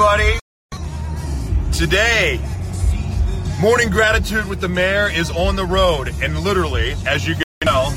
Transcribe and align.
Everybody. 0.00 0.38
Today, 1.72 2.40
Morning 3.60 3.90
Gratitude 3.90 4.46
with 4.46 4.60
the 4.60 4.68
Mayor 4.68 5.10
is 5.10 5.28
on 5.28 5.56
the 5.56 5.64
road, 5.64 6.14
and 6.22 6.38
literally, 6.38 6.94
as 7.04 7.26
you 7.26 7.34
can 7.34 7.42
tell, 7.62 7.92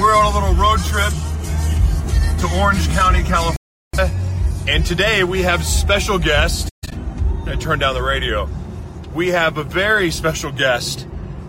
we're 0.00 0.16
on 0.16 0.32
a 0.32 0.34
little 0.34 0.54
road 0.54 0.80
trip 0.80 1.12
to 2.40 2.58
Orange 2.58 2.88
County, 2.96 3.22
California. 3.24 4.20
And 4.66 4.86
today 4.86 5.22
we 5.22 5.42
have 5.42 5.66
special 5.66 6.18
guest. 6.18 6.70
I 7.44 7.56
turn 7.60 7.78
down 7.78 7.92
the 7.92 8.02
radio. 8.02 8.48
We 9.14 9.28
have 9.28 9.58
a 9.58 9.64
very 9.64 10.10
special 10.10 10.50
guest 10.50 11.06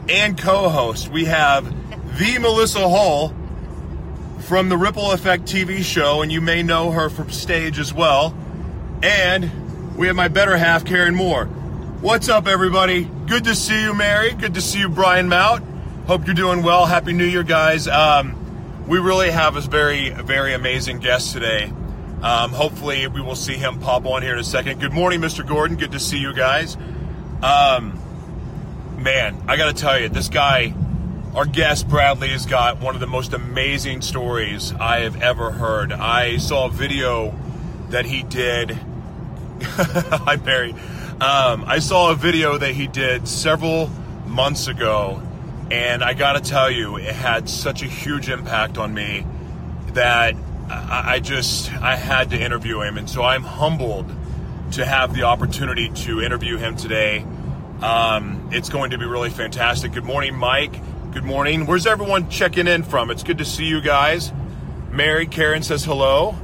and 0.10 0.38
co-host. 0.38 1.08
We 1.08 1.24
have 1.24 1.64
the 2.20 2.38
Melissa 2.38 2.90
Hull 2.90 3.34
from 4.40 4.68
the 4.68 4.76
Ripple 4.76 5.14
Effect 5.14 5.46
TV 5.46 5.84
show, 5.84 6.22
and 6.22 6.34
you 6.34 6.42
may 6.42 6.64
know 6.64 6.92
her 6.92 7.10
from 7.10 7.32
stage 7.32 7.80
as 7.80 7.94
well. 7.94 8.36
And 9.02 9.63
we 9.96 10.08
have 10.08 10.16
my 10.16 10.28
better 10.28 10.58
half, 10.58 10.86
Karen 10.86 11.16
Moore. 11.16 11.46
What's 11.46 12.28
up, 12.28 12.48
everybody? 12.48 13.06
Good 13.28 13.44
to 13.46 13.56
see 13.56 13.84
you, 13.84 13.94
Mary. 13.94 14.34
Good 14.34 14.56
to 14.56 14.62
see 14.62 14.80
you, 14.80 14.90
Brian 14.90 15.30
Mount. 15.30 15.64
Hope 16.08 16.26
you're 16.26 16.34
doing 16.34 16.64
well. 16.64 16.86
Happy 16.86 17.14
New 17.14 17.26
Year, 17.26 17.44
guys. 17.44 17.88
Um, 17.88 18.86
we 18.88 19.00
really 19.00 19.30
have 19.30 19.56
a 19.56 19.62
very, 19.62 20.10
very 20.10 20.54
amazing 20.54 21.00
guest 21.00 21.32
today. 21.32 21.72
Um, 22.22 22.52
hopefully, 22.52 23.08
we 23.08 23.22
will 23.22 23.36
see 23.36 23.54
him 23.54 23.80
pop 23.80 24.06
on 24.06 24.24
here 24.24 24.34
in 24.34 24.40
a 24.40 24.44
second. 24.44 24.80
Good 24.80 24.94
morning, 24.94 25.22
Mr. 25.22 25.48
Gordon. 25.48 25.78
Good 25.78 25.92
to 25.92 26.00
see 26.00 26.18
you 26.18 26.34
guys. 26.34 26.76
Um, 27.44 28.00
man, 28.98 29.44
I 29.48 29.58
got 29.58 29.76
to 29.76 29.82
tell 29.82 30.00
you, 30.00 30.10
this 30.10 30.30
guy, 30.30 30.74
our 31.36 31.46
guest 31.46 31.88
Bradley, 31.88 32.30
has 32.30 32.46
got 32.46 32.82
one 32.82 32.96
of 32.96 33.02
the 33.02 33.08
most 33.08 33.34
amazing 33.34 34.02
stories 34.02 34.74
I 34.74 35.02
have 35.02 35.22
ever 35.22 35.52
heard. 35.52 35.92
I 35.92 36.38
saw 36.38 36.66
a 36.66 36.72
video 36.72 37.36
that 37.90 38.06
he 38.06 38.24
did. 38.24 38.78
Hi, 39.76 40.36
Mary. 40.36 40.74
Um, 41.22 41.64
I 41.66 41.80
saw 41.80 42.12
a 42.12 42.16
video 42.16 42.58
that 42.58 42.74
he 42.74 42.88
did 42.88 43.28
several 43.28 43.88
months 44.28 44.68
ago, 44.68 45.22
and 45.72 46.04
I 46.04 46.14
got 46.14 46.34
to 46.34 46.42
tell 46.42 46.70
you, 46.70 46.98
it 46.98 47.16
had 47.16 47.48
such 47.48 47.82
a 47.82 47.86
huge 47.86 48.30
impact 48.30 48.78
on 48.78 48.94
me 48.94 49.26
that 49.94 50.36
I, 50.70 51.14
I 51.14 51.20
just 51.20 51.72
I 51.82 51.96
had 51.96 52.32
to 52.32 52.40
interview 52.40 52.82
him, 52.82 52.98
and 52.98 53.10
so 53.10 53.24
I'm 53.24 53.44
humbled 53.44 54.14
to 54.74 54.86
have 54.86 55.16
the 55.16 55.24
opportunity 55.24 55.90
to 55.90 56.22
interview 56.22 56.58
him 56.58 56.76
today. 56.76 57.26
Um, 57.82 58.50
it's 58.52 58.70
going 58.70 58.92
to 58.92 58.98
be 58.98 59.06
really 59.06 59.30
fantastic. 59.30 59.94
Good 59.94 60.06
morning, 60.06 60.36
Mike. 60.36 60.74
Good 61.14 61.24
morning. 61.24 61.68
Where's 61.68 61.88
everyone 61.88 62.30
checking 62.30 62.68
in 62.68 62.84
from? 62.84 63.10
It's 63.12 63.24
good 63.24 63.38
to 63.38 63.46
see 63.46 63.66
you 63.66 63.80
guys. 63.80 64.34
Mary 64.92 65.26
Karen 65.26 65.64
says 65.64 65.86
hello. 65.86 66.36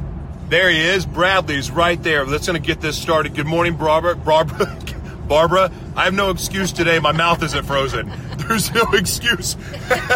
There 0.50 0.70
he 0.70 0.82
is. 0.82 1.06
Bradley's 1.06 1.70
right 1.70 2.02
there. 2.02 2.26
Let's 2.26 2.48
going 2.48 2.60
to 2.60 2.66
get 2.66 2.82
this 2.82 3.00
started. 3.00 3.36
Good 3.36 3.46
morning, 3.46 3.76
Barbara. 3.76 4.16
Barbara. 4.16 4.76
Barbara, 5.28 5.72
I 5.96 6.06
have 6.06 6.16
no 6.16 6.32
excuse 6.32 6.72
today. 6.72 6.98
My 6.98 7.12
mouth 7.12 7.44
isn't 7.44 7.64
frozen. 7.66 8.12
There's 8.38 8.74
no 8.74 8.82
excuse. 8.94 9.56
I've 9.92 10.10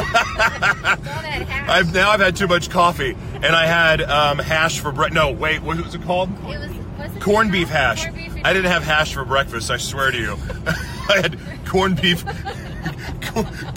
now 1.94 2.10
I've 2.10 2.20
had 2.20 2.36
too 2.36 2.48
much 2.48 2.72
coffee, 2.72 3.16
and 3.36 3.46
I 3.46 3.68
had 3.68 4.02
um, 4.02 4.40
hash 4.40 4.80
for 4.80 4.92
breakfast. 4.92 5.14
No, 5.14 5.32
wait, 5.32 5.62
what 5.62 5.78
was 5.78 5.94
it 5.94 6.02
called? 6.02 6.32
It 6.32 6.44
was, 6.58 6.72
was 6.98 7.16
it 7.16 7.22
Corned 7.22 7.52
beef 7.52 7.70
hash. 7.70 8.06
Corned 8.06 8.16
beef 8.16 8.42
I 8.44 8.54
didn't 8.54 8.72
have 8.72 8.82
hash 8.84 9.14
for 9.14 9.24
breakfast. 9.24 9.70
I 9.70 9.78
swear 9.78 10.10
to 10.10 10.18
you, 10.18 10.36
I 10.66 11.20
had 11.22 11.38
corned 11.68 12.02
beef. 12.02 12.26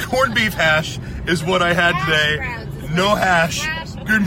corned 0.08 0.34
beef 0.34 0.54
hash 0.54 0.98
is 1.26 1.44
what 1.44 1.60
I 1.60 1.74
had 1.74 2.02
today. 2.06 2.38
No 2.94 3.14
hash. 3.14 3.60
hash- 3.60 3.92
Good. 4.06 4.22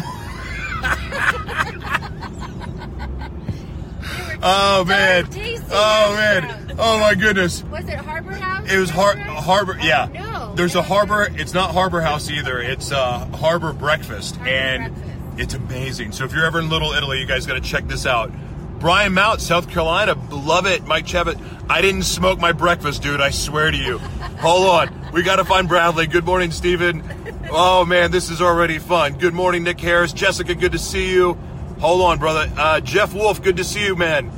Oh 4.41 4.85
man! 4.85 5.27
Oh 5.69 6.13
man! 6.15 6.75
Oh 6.79 6.99
my 6.99 7.13
goodness! 7.13 7.61
Was 7.63 7.85
it 7.89 7.95
Harbor 7.95 8.31
House? 8.31 8.71
It 8.71 8.77
was 8.77 8.89
Har-? 8.89 9.17
Harbor, 9.17 9.77
yeah. 9.81 10.07
Oh, 10.09 10.13
no. 10.13 10.55
There's 10.55 10.75
a 10.75 10.81
Harbor. 10.81 11.27
It's 11.35 11.53
not 11.53 11.71
Harbor 11.71 11.99
House 11.99 12.29
either. 12.29 12.61
It's 12.61 12.91
uh, 12.91 13.25
Harbor 13.35 13.73
Breakfast, 13.73 14.37
and 14.39 14.93
it's 15.37 15.53
amazing. 15.53 16.13
So 16.13 16.23
if 16.23 16.33
you're 16.33 16.45
ever 16.45 16.59
in 16.59 16.69
Little 16.69 16.93
Italy, 16.93 17.19
you 17.19 17.25
guys 17.25 17.45
got 17.45 17.55
to 17.55 17.61
check 17.61 17.87
this 17.87 18.05
out. 18.05 18.31
Brian 18.79 19.13
Mount, 19.13 19.41
South 19.41 19.69
Carolina, 19.69 20.15
love 20.31 20.65
it. 20.65 20.85
Mike 20.85 21.05
Chevitt, 21.05 21.37
I 21.69 21.81
didn't 21.81 22.03
smoke 22.03 22.39
my 22.39 22.53
breakfast, 22.53 23.03
dude. 23.03 23.19
I 23.19 23.31
swear 23.31 23.71
to 23.71 23.77
you. 23.77 23.97
Hold 24.39 24.69
on, 24.69 25.11
we 25.11 25.21
got 25.21 25.35
to 25.35 25.43
find 25.43 25.67
Bradley. 25.67 26.07
Good 26.07 26.25
morning, 26.25 26.51
Stephen. 26.51 27.03
Oh 27.51 27.83
man, 27.83 28.11
this 28.11 28.29
is 28.29 28.41
already 28.41 28.79
fun. 28.79 29.17
Good 29.17 29.33
morning, 29.33 29.63
Nick 29.63 29.81
Harris. 29.81 30.13
Jessica, 30.13 30.55
good 30.55 30.71
to 30.71 30.79
see 30.79 31.11
you. 31.11 31.37
Hold 31.79 32.01
on, 32.01 32.19
brother. 32.19 32.51
Uh, 32.57 32.81
Jeff 32.81 33.13
Wolf, 33.13 33.41
good 33.41 33.55
to 33.55 33.63
see 33.63 33.85
you, 33.85 33.95
man. 33.95 34.29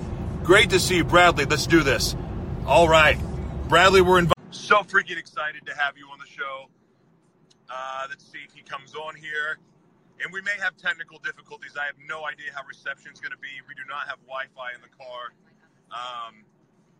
Great 0.43 0.69
to 0.69 0.79
see 0.79 0.97
you, 0.97 1.03
Bradley. 1.03 1.45
Let's 1.45 1.65
do 1.65 1.81
this. 1.81 2.15
All 2.67 2.87
right, 2.87 3.17
Bradley, 3.67 4.01
we're 4.01 4.19
invited. 4.19 4.37
So 4.51 4.83
freaking 4.83 5.17
excited 5.17 5.65
to 5.65 5.73
have 5.73 5.97
you 5.97 6.05
on 6.13 6.19
the 6.19 6.29
show. 6.29 6.69
Uh, 7.67 8.05
let's 8.09 8.23
see 8.31 8.37
if 8.45 8.53
he 8.53 8.61
comes 8.61 8.93
on 8.93 9.15
here. 9.15 9.57
And 10.21 10.31
we 10.31 10.41
may 10.43 10.53
have 10.61 10.77
technical 10.77 11.17
difficulties. 11.17 11.73
I 11.81 11.87
have 11.87 11.97
no 12.07 12.29
idea 12.29 12.53
how 12.53 12.61
reception 12.69 13.11
is 13.11 13.19
going 13.19 13.33
to 13.33 13.41
be. 13.41 13.49
We 13.67 13.73
do 13.73 13.89
not 13.89 14.05
have 14.05 14.21
Wi-Fi 14.29 14.77
in 14.77 14.81
the 14.85 14.93
car. 14.93 15.33
Um, 15.89 16.45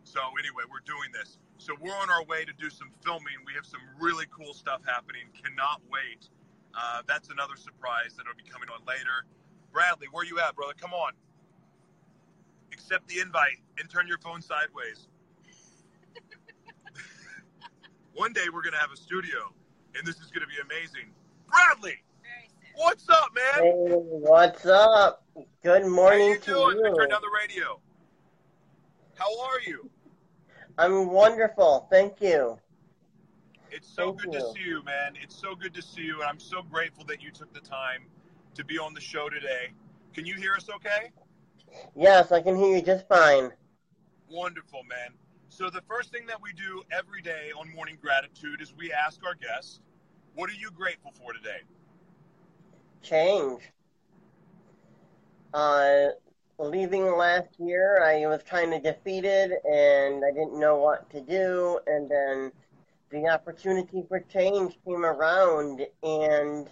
so 0.01 0.25
anyway, 0.41 0.65
we're 0.65 0.81
doing 0.89 1.13
this. 1.13 1.37
So 1.61 1.77
we're 1.77 1.93
on 1.93 2.09
our 2.09 2.25
way 2.25 2.49
to 2.49 2.53
do 2.57 2.73
some 2.73 2.89
filming. 3.05 3.45
We 3.45 3.53
have 3.53 3.69
some 3.69 3.85
really 4.01 4.25
cool 4.33 4.57
stuff 4.57 4.81
happening. 4.89 5.29
Cannot 5.37 5.85
wait. 5.85 6.33
Uh, 6.73 7.05
that's 7.05 7.29
another 7.29 7.53
surprise 7.61 8.17
that'll 8.17 8.33
be 8.33 8.49
coming 8.49 8.73
on 8.73 8.81
later. 8.89 9.29
Bradley, 9.71 10.07
where 10.11 10.25
you 10.25 10.39
at, 10.39 10.55
brother? 10.55 10.73
Come 10.79 10.93
on. 10.93 11.13
Accept 12.71 13.07
the 13.07 13.19
invite 13.19 13.57
and 13.79 13.89
turn 13.89 14.07
your 14.07 14.17
phone 14.19 14.41
sideways. 14.41 15.07
One 18.13 18.33
day 18.33 18.45
we're 18.53 18.61
gonna 18.63 18.77
have 18.77 18.91
a 18.91 18.97
studio, 18.97 19.53
and 19.95 20.05
this 20.05 20.19
is 20.19 20.31
gonna 20.31 20.47
be 20.47 20.59
amazing. 20.63 21.11
Bradley, 21.47 22.03
what's 22.75 23.07
up, 23.09 23.29
man? 23.33 23.63
Hey, 23.63 23.93
what's 23.95 24.65
up? 24.65 25.25
Good 25.63 25.83
How 25.83 25.87
morning 25.87 26.31
you 26.31 26.39
to 26.39 26.51
doing? 26.51 26.77
you. 26.77 26.95
Turn 26.97 27.09
down 27.09 27.21
the 27.21 27.31
radio. 27.39 27.79
How 29.15 29.39
are 29.41 29.61
you? 29.65 29.89
I'm 30.77 31.11
wonderful, 31.11 31.87
thank 31.89 32.21
you. 32.21 32.57
It's 33.71 33.87
so 33.87 34.07
Thank 34.07 34.23
good 34.23 34.31
to 34.33 34.41
see 34.53 34.67
you, 34.67 34.83
man. 34.83 35.13
It's 35.21 35.35
so 35.35 35.55
good 35.55 35.73
to 35.75 35.81
see 35.81 36.01
you, 36.01 36.15
and 36.15 36.23
I'm 36.23 36.39
so 36.39 36.61
grateful 36.61 37.05
that 37.05 37.21
you 37.21 37.31
took 37.31 37.53
the 37.53 37.61
time 37.61 38.03
to 38.55 38.65
be 38.65 38.77
on 38.77 38.93
the 38.93 39.01
show 39.01 39.29
today. 39.29 39.71
Can 40.13 40.25
you 40.25 40.35
hear 40.35 40.53
us 40.53 40.69
okay? 40.69 41.11
Yes, 41.95 42.31
I 42.31 42.41
can 42.41 42.55
hear 42.55 42.75
you 42.75 42.81
just 42.81 43.07
fine. 43.07 43.51
Wonderful, 44.29 44.83
man. 44.89 45.13
So 45.49 45.69
the 45.69 45.81
first 45.87 46.11
thing 46.11 46.25
that 46.27 46.41
we 46.41 46.53
do 46.53 46.83
every 46.91 47.21
day 47.21 47.51
on 47.57 47.73
Morning 47.73 47.97
Gratitude 48.01 48.61
is 48.61 48.73
we 48.75 48.91
ask 48.91 49.23
our 49.25 49.35
guests, 49.35 49.79
"What 50.35 50.49
are 50.49 50.53
you 50.53 50.71
grateful 50.71 51.11
for 51.11 51.33
today?" 51.33 51.61
Change. 53.01 53.61
Uh, 55.53 56.09
leaving 56.57 57.05
last 57.17 57.59
year, 57.59 58.03
I 58.03 58.25
was 58.27 58.41
kind 58.43 58.73
of 58.73 58.83
defeated 58.83 59.51
and 59.65 60.23
I 60.23 60.31
didn't 60.31 60.59
know 60.59 60.77
what 60.77 61.09
to 61.09 61.21
do. 61.21 61.79
And 61.87 62.09
then 62.09 62.51
the 63.09 63.27
opportunity 63.27 64.03
for 64.07 64.21
change 64.21 64.77
came 64.85 65.03
around, 65.03 65.85
and 66.03 66.69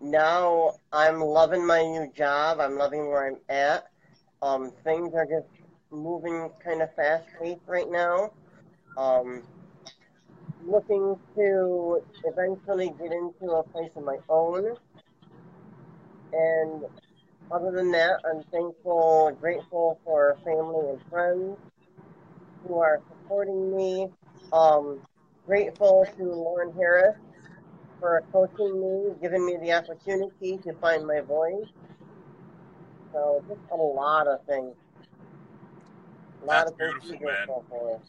now 0.00 0.74
I'm 0.92 1.20
loving 1.20 1.66
my 1.66 1.82
new 1.82 2.10
job. 2.16 2.60
I'm 2.60 2.76
loving 2.76 3.08
where 3.08 3.28
I'm 3.28 3.36
at. 3.48 3.86
Um, 4.42 4.72
things 4.84 5.12
are 5.14 5.26
just 5.26 5.48
moving 5.90 6.50
kind 6.64 6.82
of 6.82 6.94
fast 6.94 7.24
paced 7.40 7.60
right 7.66 7.90
now. 7.90 8.32
Um, 8.96 9.42
looking 10.66 11.18
to 11.36 12.02
eventually 12.24 12.92
get 12.98 13.12
into 13.12 13.52
a 13.52 13.62
place 13.62 13.90
of 13.96 14.04
my 14.04 14.18
own. 14.28 14.76
And 16.32 16.84
other 17.50 17.70
than 17.72 17.90
that, 17.92 18.20
I'm 18.24 18.42
thankful, 18.44 19.36
grateful 19.40 19.98
for 20.04 20.38
family 20.44 20.90
and 20.90 21.00
friends 21.10 21.58
who 22.66 22.78
are 22.78 23.00
supporting 23.08 23.76
me. 23.76 24.08
Um, 24.52 25.00
grateful 25.46 26.06
to 26.16 26.24
Lauren 26.24 26.72
Harris 26.74 27.16
for 28.00 28.22
coaching 28.32 28.80
me, 28.80 29.14
giving 29.20 29.44
me 29.44 29.58
the 29.58 29.72
opportunity 29.72 30.58
to 30.64 30.72
find 30.80 31.06
my 31.06 31.20
voice. 31.20 31.68
So 33.12 33.44
just 33.46 33.60
a 33.70 33.76
lot 33.76 34.26
of 34.26 34.44
things. 34.46 34.74
A 36.42 36.46
lot 36.46 36.66
That's 36.66 36.70
of 36.72 36.78
things 36.78 37.04
to 37.04 37.10
be 37.12 37.18
beautiful, 37.18 37.64
man. 37.70 38.00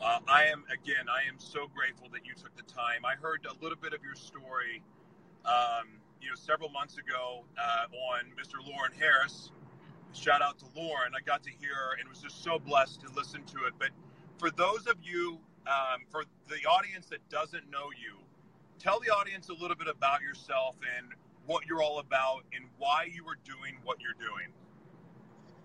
Uh, 0.00 0.18
I 0.28 0.44
am 0.44 0.64
again. 0.72 1.06
I 1.08 1.28
am 1.28 1.36
so 1.38 1.68
grateful 1.74 2.08
that 2.12 2.24
you 2.26 2.34
took 2.34 2.54
the 2.56 2.62
time. 2.62 3.04
I 3.04 3.14
heard 3.14 3.46
a 3.48 3.62
little 3.62 3.78
bit 3.80 3.92
of 3.92 4.02
your 4.02 4.14
story, 4.14 4.82
um, 5.44 5.88
you 6.20 6.28
know, 6.28 6.34
several 6.34 6.70
months 6.70 6.98
ago 6.98 7.44
uh, 7.58 7.86
on 8.14 8.24
Mr. 8.38 8.64
Lauren 8.66 8.92
Harris. 8.98 9.50
Shout 10.12 10.42
out 10.42 10.58
to 10.58 10.66
Lauren. 10.76 11.12
I 11.16 11.20
got 11.24 11.42
to 11.44 11.50
hear 11.50 11.96
and 11.98 12.08
was 12.08 12.18
just 12.18 12.42
so 12.42 12.58
blessed 12.58 13.00
to 13.02 13.08
listen 13.16 13.42
to 13.44 13.64
it. 13.66 13.74
But 13.78 13.90
for 14.38 14.50
those 14.50 14.86
of 14.86 14.96
you, 15.02 15.38
um, 15.66 16.02
for 16.10 16.24
the 16.48 16.66
audience 16.68 17.06
that 17.06 17.26
doesn't 17.28 17.70
know 17.70 17.90
you, 17.90 18.18
tell 18.78 19.00
the 19.00 19.10
audience 19.10 19.48
a 19.48 19.54
little 19.54 19.76
bit 19.76 19.88
about 19.88 20.20
yourself 20.22 20.74
and 20.98 21.08
what 21.46 21.66
you're 21.66 21.82
all 21.82 21.98
about 21.98 22.44
and 22.54 22.64
why 22.78 23.08
you 23.12 23.26
are 23.26 23.38
doing 23.44 23.76
what 23.84 23.98
you're 24.00 24.14
doing. 24.14 24.48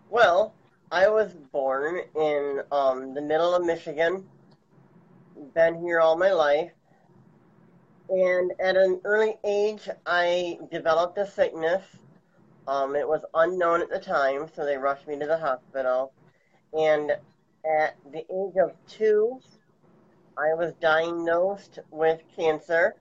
Well, 0.10 0.54
I 0.92 1.10
was 1.10 1.34
born 1.52 2.00
in 2.16 2.62
um, 2.72 3.14
the 3.14 3.22
middle 3.22 3.54
of 3.54 3.66
Michigan. 3.66 4.24
Been 5.54 5.82
here 5.82 6.00
all 6.00 6.18
my 6.18 6.32
life. 6.32 6.72
And 8.10 8.54
at 8.60 8.78
an 8.78 9.02
early 9.04 9.36
age, 9.44 9.90
I 10.06 10.60
developed 10.72 11.18
a 11.18 11.28
sickness. 11.28 11.84
Um, 12.68 12.96
it 12.96 13.08
was 13.08 13.22
unknown 13.34 13.82
at 13.82 13.90
the 13.90 14.00
time, 14.00 14.48
so 14.56 14.66
they 14.66 14.78
rushed 14.78 15.08
me 15.08 15.20
to 15.20 15.26
the 15.26 15.38
hospital. 15.38 16.14
And 16.74 17.12
at 17.12 17.98
the 18.12 18.20
age 18.20 18.56
of 18.62 18.72
two, 18.88 19.42
I 20.38 20.54
was 20.54 20.74
diagnosed 20.80 21.80
with 21.92 22.22
cancer. 22.36 22.96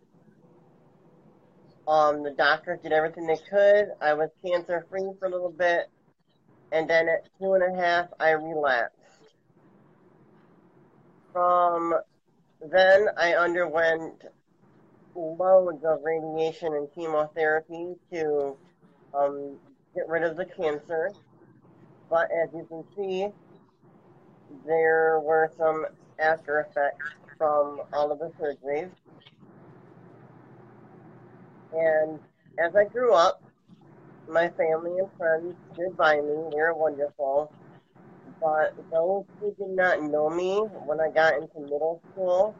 Um, 1.86 2.22
the 2.22 2.30
doctors 2.30 2.80
did 2.82 2.92
everything 2.92 3.26
they 3.26 3.36
could. 3.36 3.92
I 4.00 4.14
was 4.14 4.30
cancer 4.44 4.86
free 4.90 5.10
for 5.18 5.26
a 5.26 5.30
little 5.30 5.52
bit 5.52 5.90
and 6.72 6.88
then 6.90 7.08
at 7.08 7.28
two 7.38 7.54
and 7.54 7.62
a 7.62 7.80
half, 7.80 8.08
I 8.18 8.30
relapsed. 8.30 8.94
From 11.32 11.94
then, 12.60 13.06
I 13.16 13.34
underwent 13.34 14.24
loads 15.14 15.84
of 15.84 16.00
radiation 16.02 16.74
and 16.74 16.88
chemotherapy 16.94 17.94
to 18.12 18.56
um, 19.14 19.56
get 19.94 20.08
rid 20.08 20.22
of 20.22 20.36
the 20.36 20.44
cancer. 20.44 21.12
But 22.10 22.30
as 22.30 22.48
you 22.52 22.66
can 22.68 22.84
see, 22.96 23.28
there 24.66 25.20
were 25.20 25.50
some 25.56 25.86
after 26.18 26.60
effects 26.60 27.12
from 27.38 27.80
all 27.92 28.10
of 28.10 28.18
the 28.18 28.30
surgeries. 28.40 28.90
And 31.72 32.18
as 32.58 32.74
I 32.74 32.84
grew 32.84 33.12
up, 33.12 33.42
my 34.28 34.48
family 34.50 34.98
and 34.98 35.08
friends 35.18 35.54
stood 35.72 35.96
by 35.96 36.16
me. 36.16 36.50
They 36.50 36.56
were 36.56 36.74
wonderful. 36.74 37.52
But 38.40 38.74
those 38.92 39.24
who 39.40 39.54
did 39.54 39.70
not 39.70 40.02
know 40.02 40.28
me 40.28 40.58
when 40.84 41.00
I 41.00 41.10
got 41.10 41.34
into 41.34 41.60
middle 41.60 42.00
school 42.12 42.54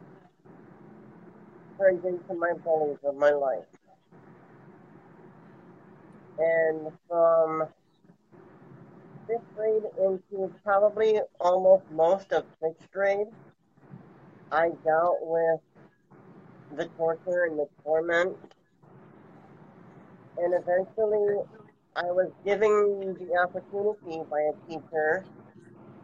turned 1.77 2.03
into 2.03 2.33
my 2.33 2.53
bullies 2.63 2.97
of 3.03 3.15
my 3.15 3.31
life. 3.31 3.65
And 6.39 6.91
from 7.07 7.67
fifth 9.27 9.55
grade 9.55 9.83
into 9.99 10.53
probably 10.63 11.19
almost 11.39 11.83
most 11.91 12.31
of 12.31 12.45
sixth 12.61 12.91
grade, 12.91 13.27
I 14.51 14.69
dealt 14.83 15.19
with 15.21 15.59
the 16.75 16.85
torture 16.97 17.45
and 17.45 17.57
the 17.59 17.67
torment 17.83 18.37
and 20.37 20.53
eventually 20.53 21.43
I 21.95 22.11
was 22.11 22.31
given 22.45 23.17
the 23.19 23.37
opportunity 23.41 24.21
by 24.29 24.39
a 24.41 24.69
teacher 24.69 25.25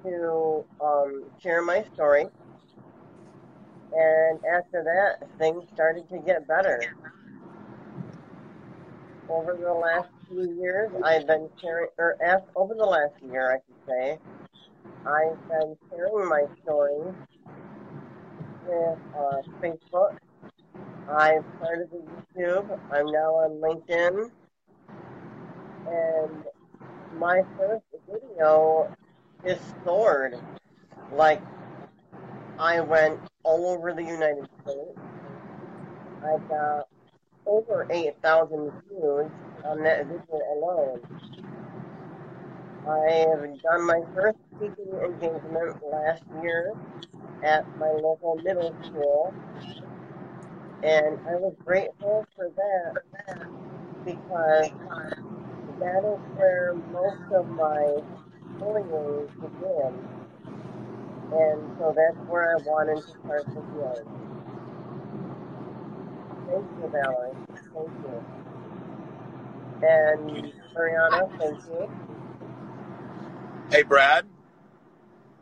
to 0.04 0.66
um, 0.82 1.26
share 1.42 1.62
my 1.62 1.86
story. 1.94 2.26
And 3.96 4.40
after 4.46 4.84
that, 4.84 5.28
things 5.38 5.64
started 5.74 6.10
to 6.10 6.18
get 6.18 6.48
better. 6.48 6.82
Over 9.30 9.56
the 9.56 9.74
last 9.74 10.10
few 10.28 10.52
years, 10.60 10.92
I've 11.04 11.28
been 11.28 11.48
sharing, 11.62 11.90
or 12.00 12.18
after, 12.26 12.50
over 12.56 12.74
the 12.74 12.86
last 12.86 13.14
year, 13.32 13.52
I 13.52 13.58
should 13.58 13.88
say, 13.88 14.20
I've 15.06 15.48
been 15.48 15.78
sharing 15.92 16.28
my 16.28 16.46
story 16.64 17.14
with 18.68 19.00
uh, 19.16 19.42
Facebook 19.62 20.18
I've 21.10 21.44
started 21.58 21.90
the 21.92 22.02
YouTube. 22.42 22.80
I'm 22.92 23.06
now 23.08 23.36
on 23.36 23.62
LinkedIn. 23.62 24.32
And 25.86 26.44
my 27.20 27.42
first 27.58 27.84
video 28.10 28.96
is 29.44 29.60
stored. 29.82 30.40
Like, 31.12 31.42
I 32.58 32.80
went 32.80 33.20
all 33.44 33.68
over 33.68 33.94
the 33.94 34.04
United 34.04 34.48
States. 34.62 35.00
I 36.24 36.38
got 36.48 36.88
over 37.46 37.86
8,000 37.90 38.72
views 38.88 39.30
on 39.66 39.84
that 39.84 40.08
video 40.08 40.40
alone. 40.56 41.02
I 42.88 43.28
have 43.30 43.62
done 43.62 43.86
my 43.88 44.02
first 44.16 44.38
speaking 44.56 44.94
engagement 45.06 45.78
last 45.92 46.24
year 46.42 46.74
at 47.44 47.66
my 47.78 47.90
local 47.92 48.40
middle 48.44 48.76
school 48.88 49.34
and 50.84 51.20
I 51.28 51.36
was 51.36 51.56
grateful 51.66 52.26
for 52.36 52.50
that 52.56 52.96
because 54.06 54.72
that 55.80 56.04
is 56.06 56.22
where 56.36 56.76
most 56.92 57.32
of 57.34 57.50
my 57.50 57.98
bullying 58.60 59.28
began. 59.42 59.94
And 61.32 61.62
so 61.80 61.94
that's 61.96 62.18
where 62.28 62.52
I 62.54 62.62
wanted 62.66 63.04
to 63.06 63.14
start 63.26 63.46
the 63.48 63.64
healing. 63.74 64.10
Thank 66.48 66.66
you, 66.78 66.90
Valerie. 66.92 67.38
Thank 67.74 67.92
you. 68.04 68.26
And 69.84 70.54
Mariana, 70.76 71.28
thank 71.40 71.60
you. 71.68 71.90
Hey, 73.74 73.82
Brad. 73.82 74.28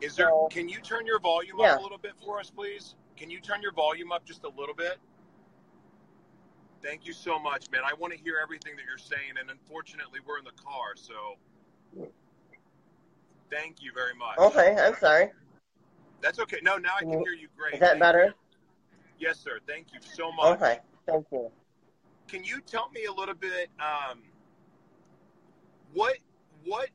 Is 0.00 0.16
there? 0.16 0.30
So- 0.30 0.48
Can 0.50 0.66
you 0.66 0.80
turn 0.80 1.04
your 1.04 1.18
volume 1.20 1.58
Yeah. 1.58 1.74
up 1.74 1.80
a 1.80 1.82
little 1.82 1.98
bit 1.98 2.16
for 2.24 2.40
us, 2.40 2.48
please? 2.48 2.94
Can 3.14 3.28
you 3.28 3.42
turn 3.42 3.60
your 3.60 3.72
volume 3.72 4.10
up 4.10 4.24
just 4.24 4.44
a 4.44 4.48
little 4.48 4.74
bit? 4.74 4.98
Thank 6.80 7.04
you 7.04 7.12
so 7.12 7.38
much, 7.38 7.68
man. 7.70 7.82
I 7.84 7.92
want 7.92 8.14
to 8.14 8.18
hear 8.18 8.38
everything 8.42 8.74
that 8.76 8.86
you're 8.86 8.96
saying, 8.96 9.36
and 9.38 9.50
unfortunately, 9.50 10.20
we're 10.24 10.38
in 10.38 10.46
the 10.46 10.52
car, 10.52 10.96
so 10.96 11.36
thank 13.50 13.82
you 13.82 13.92
very 13.92 14.14
much. 14.14 14.38
Okay, 14.38 14.76
I'm 14.80 14.96
sorry. 14.96 15.30
That's 16.22 16.38
okay. 16.38 16.60
No, 16.62 16.78
now 16.78 16.94
I 16.96 17.00
Can 17.00 17.22
hear 17.22 17.34
you 17.34 17.48
great. 17.54 17.74
Is 17.74 17.80
that 17.80 17.90
Thank 17.90 18.00
better? 18.00 18.24
you. 18.24 18.34
Yes, 19.18 19.38
sir. 19.40 19.60
Thank 19.66 19.92
you 19.92 20.00
so 20.00 20.32
much. 20.32 20.58
Okay, 20.58 20.80
thank 21.04 21.26
you. 21.30 21.52
Can 22.28 22.44
you 22.44 22.62
tell 22.62 22.88
me 22.92 23.04
a 23.04 23.12
little 23.12 23.34
bit 23.34 23.68
um, 23.78 24.22
what 25.92 26.16
what 26.64 26.88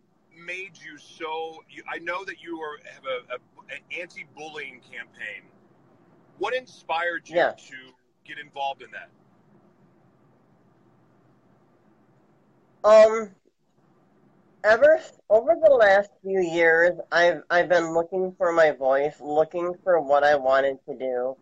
made 0.45 0.77
you 0.77 0.97
so? 0.97 1.63
You, 1.69 1.83
I 1.91 1.99
know 1.99 2.23
that 2.25 2.41
you 2.41 2.59
are 2.61 2.77
have 2.91 3.03
a, 3.05 3.35
a 3.35 3.37
an 3.73 3.81
anti-bullying 3.99 4.81
campaign. 4.81 5.43
What 6.37 6.55
inspired 6.55 7.27
you 7.27 7.35
Yeah. 7.35 7.51
to 7.51 7.75
get 8.25 8.39
involved 8.39 8.81
in 8.81 8.89
that? 8.91 9.09
Um, 12.83 13.31
ever 14.63 14.99
over 15.29 15.55
the 15.61 15.71
last 15.73 16.09
few 16.21 16.39
years, 16.39 16.91
I've 17.11 17.41
I've 17.49 17.69
been 17.69 17.93
looking 17.93 18.33
for 18.37 18.51
my 18.51 18.71
voice, 18.71 19.15
looking 19.19 19.73
for 19.83 19.99
what 19.99 20.23
I 20.23 20.35
wanted 20.35 20.77
to 20.87 20.97
do, 20.97 21.35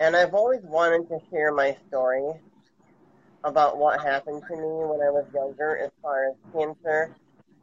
and 0.00 0.16
I've 0.16 0.34
always 0.34 0.62
wanted 0.62 1.08
to 1.08 1.18
share 1.30 1.52
my 1.52 1.76
story 1.88 2.32
about 3.44 3.78
what 3.78 4.00
happened 4.00 4.42
to 4.48 4.56
me 4.56 4.62
when 4.62 5.00
I 5.00 5.10
was 5.10 5.26
younger, 5.32 5.78
as 5.78 5.90
far 6.02 6.28
as 6.28 6.34
cancer, 6.52 7.10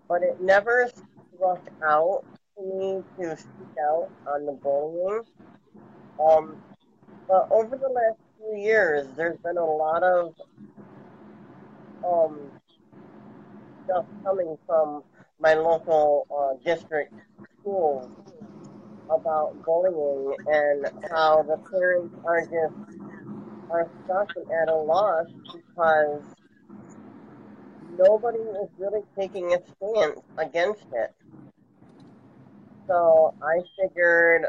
but 0.08 0.24
it 0.24 0.42
never 0.42 0.90
struck 1.36 1.62
out 1.84 2.24
to 2.58 2.64
me 2.64 3.04
to 3.20 3.38
speak 3.38 3.78
out 3.90 4.10
on 4.28 4.46
the 4.46 4.54
bullying. 4.54 5.24
Um, 6.20 6.58
but 7.28 7.48
over 7.52 7.78
the 7.78 7.90
last 7.90 8.20
few 8.38 8.58
years, 8.58 9.08
there's 9.16 9.38
been 9.40 9.58
a 9.58 9.66
lot 9.66 10.04
of 10.04 10.34
um 12.06 12.52
stuff 13.86 14.06
coming 14.24 14.58
from 14.66 15.04
my 15.40 15.54
local 15.54 16.28
uh, 16.32 16.64
district 16.66 17.14
schools 17.60 18.10
about 19.10 19.56
bullying 19.64 20.36
and 20.48 20.86
how 21.12 21.44
the 21.44 21.58
parents 21.70 22.14
are 22.26 22.42
just 22.42 23.00
are 23.70 23.90
stuck 24.04 24.30
at 24.62 24.70
a 24.70 24.76
loss 24.76 25.28
because 25.54 26.22
nobody 27.98 28.39
is 28.39 28.70
really 28.77 29.01
taking 29.20 29.54
a 29.54 29.58
stance 29.58 30.22
against 30.38 30.86
it. 30.94 31.13
So 32.88 33.34
I 33.42 33.62
figured 33.82 34.46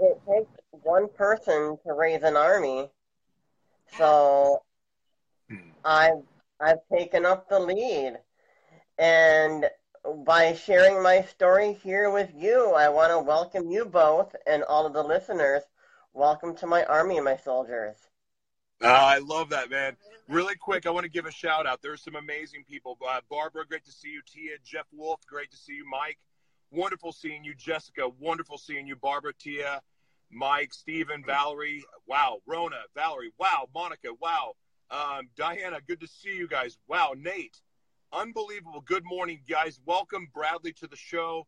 it 0.00 0.20
takes 0.28 0.50
one 0.70 1.08
person 1.16 1.76
to 1.86 1.92
raise 1.92 2.22
an 2.22 2.36
army. 2.36 2.88
So 3.96 4.62
I've 5.84 6.22
I've 6.60 6.78
taken 6.92 7.24
up 7.26 7.48
the 7.48 7.58
lead. 7.58 8.18
And 8.98 9.66
by 10.26 10.54
sharing 10.54 11.02
my 11.02 11.22
story 11.22 11.72
here 11.72 12.10
with 12.10 12.30
you, 12.34 12.72
I 12.74 12.88
want 12.88 13.12
to 13.12 13.18
welcome 13.18 13.70
you 13.70 13.84
both 13.84 14.34
and 14.46 14.62
all 14.64 14.86
of 14.86 14.92
the 14.92 15.02
listeners. 15.02 15.62
Welcome 16.14 16.56
to 16.56 16.66
my 16.66 16.84
army, 16.84 17.20
my 17.20 17.36
soldiers. 17.36 17.96
Uh, 18.82 18.88
I 18.88 19.18
love 19.18 19.50
that, 19.50 19.70
man. 19.70 19.96
Really 20.28 20.56
quick, 20.56 20.84
I 20.86 20.90
want 20.90 21.04
to 21.04 21.10
give 21.10 21.24
a 21.24 21.30
shout 21.30 21.66
out. 21.66 21.80
There's 21.80 22.02
some 22.02 22.14
amazing 22.14 22.62
people. 22.68 22.98
Uh, 23.08 23.20
Barbara, 23.30 23.64
great 23.66 23.86
to 23.86 23.92
see 23.92 24.10
you. 24.10 24.20
Tia, 24.26 24.58
Jeff 24.62 24.84
Wolf, 24.92 25.20
great 25.26 25.50
to 25.52 25.56
see 25.56 25.72
you. 25.72 25.88
Mike, 25.88 26.18
wonderful 26.70 27.12
seeing 27.12 27.44
you. 27.44 27.54
Jessica, 27.54 28.10
wonderful 28.20 28.58
seeing 28.58 28.86
you. 28.86 28.94
Barbara, 28.94 29.32
Tia, 29.32 29.80
Mike, 30.30 30.74
Stephen, 30.74 31.24
Valerie, 31.24 31.82
wow. 32.06 32.40
Rona, 32.46 32.76
Valerie, 32.94 33.32
wow. 33.38 33.70
Monica, 33.74 34.08
wow. 34.20 34.52
Um, 34.90 35.30
Diana, 35.34 35.78
good 35.86 36.00
to 36.00 36.06
see 36.06 36.36
you 36.36 36.46
guys. 36.46 36.76
Wow. 36.88 37.14
Nate, 37.16 37.62
unbelievable. 38.12 38.82
Good 38.82 39.04
morning, 39.06 39.40
guys. 39.48 39.80
Welcome, 39.86 40.28
Bradley, 40.34 40.74
to 40.74 40.86
the 40.86 40.96
show. 40.96 41.46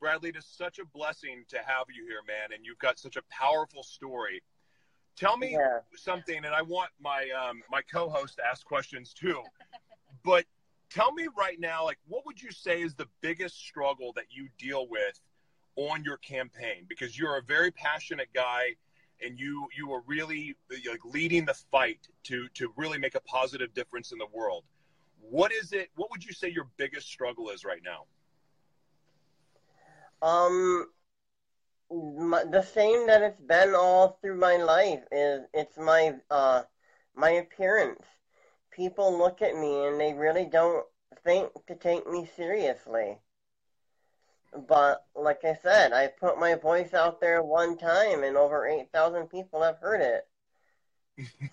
Bradley, 0.00 0.28
it 0.28 0.36
is 0.36 0.44
such 0.44 0.78
a 0.78 0.84
blessing 0.84 1.44
to 1.48 1.56
have 1.64 1.86
you 1.88 2.04
here, 2.04 2.20
man. 2.26 2.54
And 2.54 2.66
you've 2.66 2.78
got 2.78 2.98
such 2.98 3.16
a 3.16 3.22
powerful 3.30 3.82
story. 3.82 4.42
Tell 5.18 5.36
me 5.36 5.52
Yeah. 5.52 5.80
something, 5.96 6.36
and 6.44 6.54
I 6.54 6.62
want 6.62 6.90
my 7.00 7.28
um, 7.30 7.62
my 7.70 7.82
co-host 7.82 8.36
to 8.36 8.46
ask 8.46 8.64
questions 8.64 9.12
too. 9.12 9.42
But 10.24 10.44
tell 10.90 11.12
me 11.12 11.28
right 11.36 11.58
now, 11.60 11.84
like, 11.84 11.98
what 12.06 12.24
would 12.26 12.40
you 12.42 12.50
say 12.50 12.82
is 12.82 12.94
the 12.94 13.08
biggest 13.20 13.58
struggle 13.58 14.12
that 14.14 14.26
you 14.30 14.48
deal 14.58 14.88
with 14.88 15.20
on 15.76 16.04
your 16.04 16.18
campaign? 16.18 16.86
Because 16.88 17.18
you're 17.18 17.36
a 17.36 17.42
very 17.42 17.70
passionate 17.70 18.28
guy, 18.34 18.76
and 19.24 19.38
you 19.38 19.68
you 19.76 19.92
are 19.92 20.02
really 20.06 20.56
like 20.88 21.04
leading 21.04 21.44
the 21.46 21.54
fight 21.54 22.08
to 22.24 22.48
to 22.54 22.72
really 22.76 22.98
make 22.98 23.14
a 23.14 23.20
positive 23.20 23.72
difference 23.74 24.12
in 24.12 24.18
the 24.18 24.26
world. 24.32 24.64
What 25.20 25.52
is 25.52 25.72
it? 25.72 25.90
What 25.96 26.10
would 26.10 26.24
you 26.24 26.32
say 26.32 26.48
your 26.48 26.68
biggest 26.76 27.08
struggle 27.08 27.50
is 27.50 27.64
right 27.64 27.82
now? 27.84 28.06
Um, 30.22 30.86
the 31.90 32.66
same 32.74 33.06
that 33.06 33.22
it's 33.22 33.40
been 33.40 33.74
all 33.74 34.18
through 34.20 34.38
my 34.38 34.56
life 34.56 35.00
is 35.10 35.42
it's 35.54 35.76
my 35.78 36.14
uh 36.30 36.62
my 37.14 37.30
appearance. 37.30 38.04
People 38.70 39.16
look 39.16 39.42
at 39.42 39.56
me 39.56 39.86
and 39.86 39.98
they 39.98 40.12
really 40.12 40.44
don't 40.44 40.86
think 41.24 41.50
to 41.66 41.74
take 41.74 42.08
me 42.08 42.28
seriously. 42.36 43.18
But 44.68 45.04
like 45.14 45.44
I 45.44 45.54
said, 45.54 45.92
I 45.92 46.08
put 46.08 46.38
my 46.38 46.54
voice 46.54 46.94
out 46.94 47.20
there 47.20 47.42
one 47.42 47.76
time 47.76 48.22
and 48.22 48.36
over 48.36 48.66
8,000 48.66 49.26
people 49.26 49.62
have 49.62 49.78
heard 49.78 50.00
it. 50.00 50.26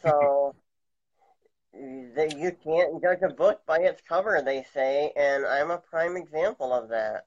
So 0.02 0.56
that 2.16 2.38
you 2.38 2.52
can't 2.64 3.02
judge 3.02 3.22
a 3.22 3.34
book 3.34 3.66
by 3.66 3.80
its 3.80 4.02
cover, 4.08 4.42
they 4.42 4.64
say, 4.74 5.12
and 5.18 5.46
I'm 5.46 5.72
a 5.72 5.78
prime 5.78 6.16
example 6.16 6.72
of 6.72 6.90
that. 6.90 7.26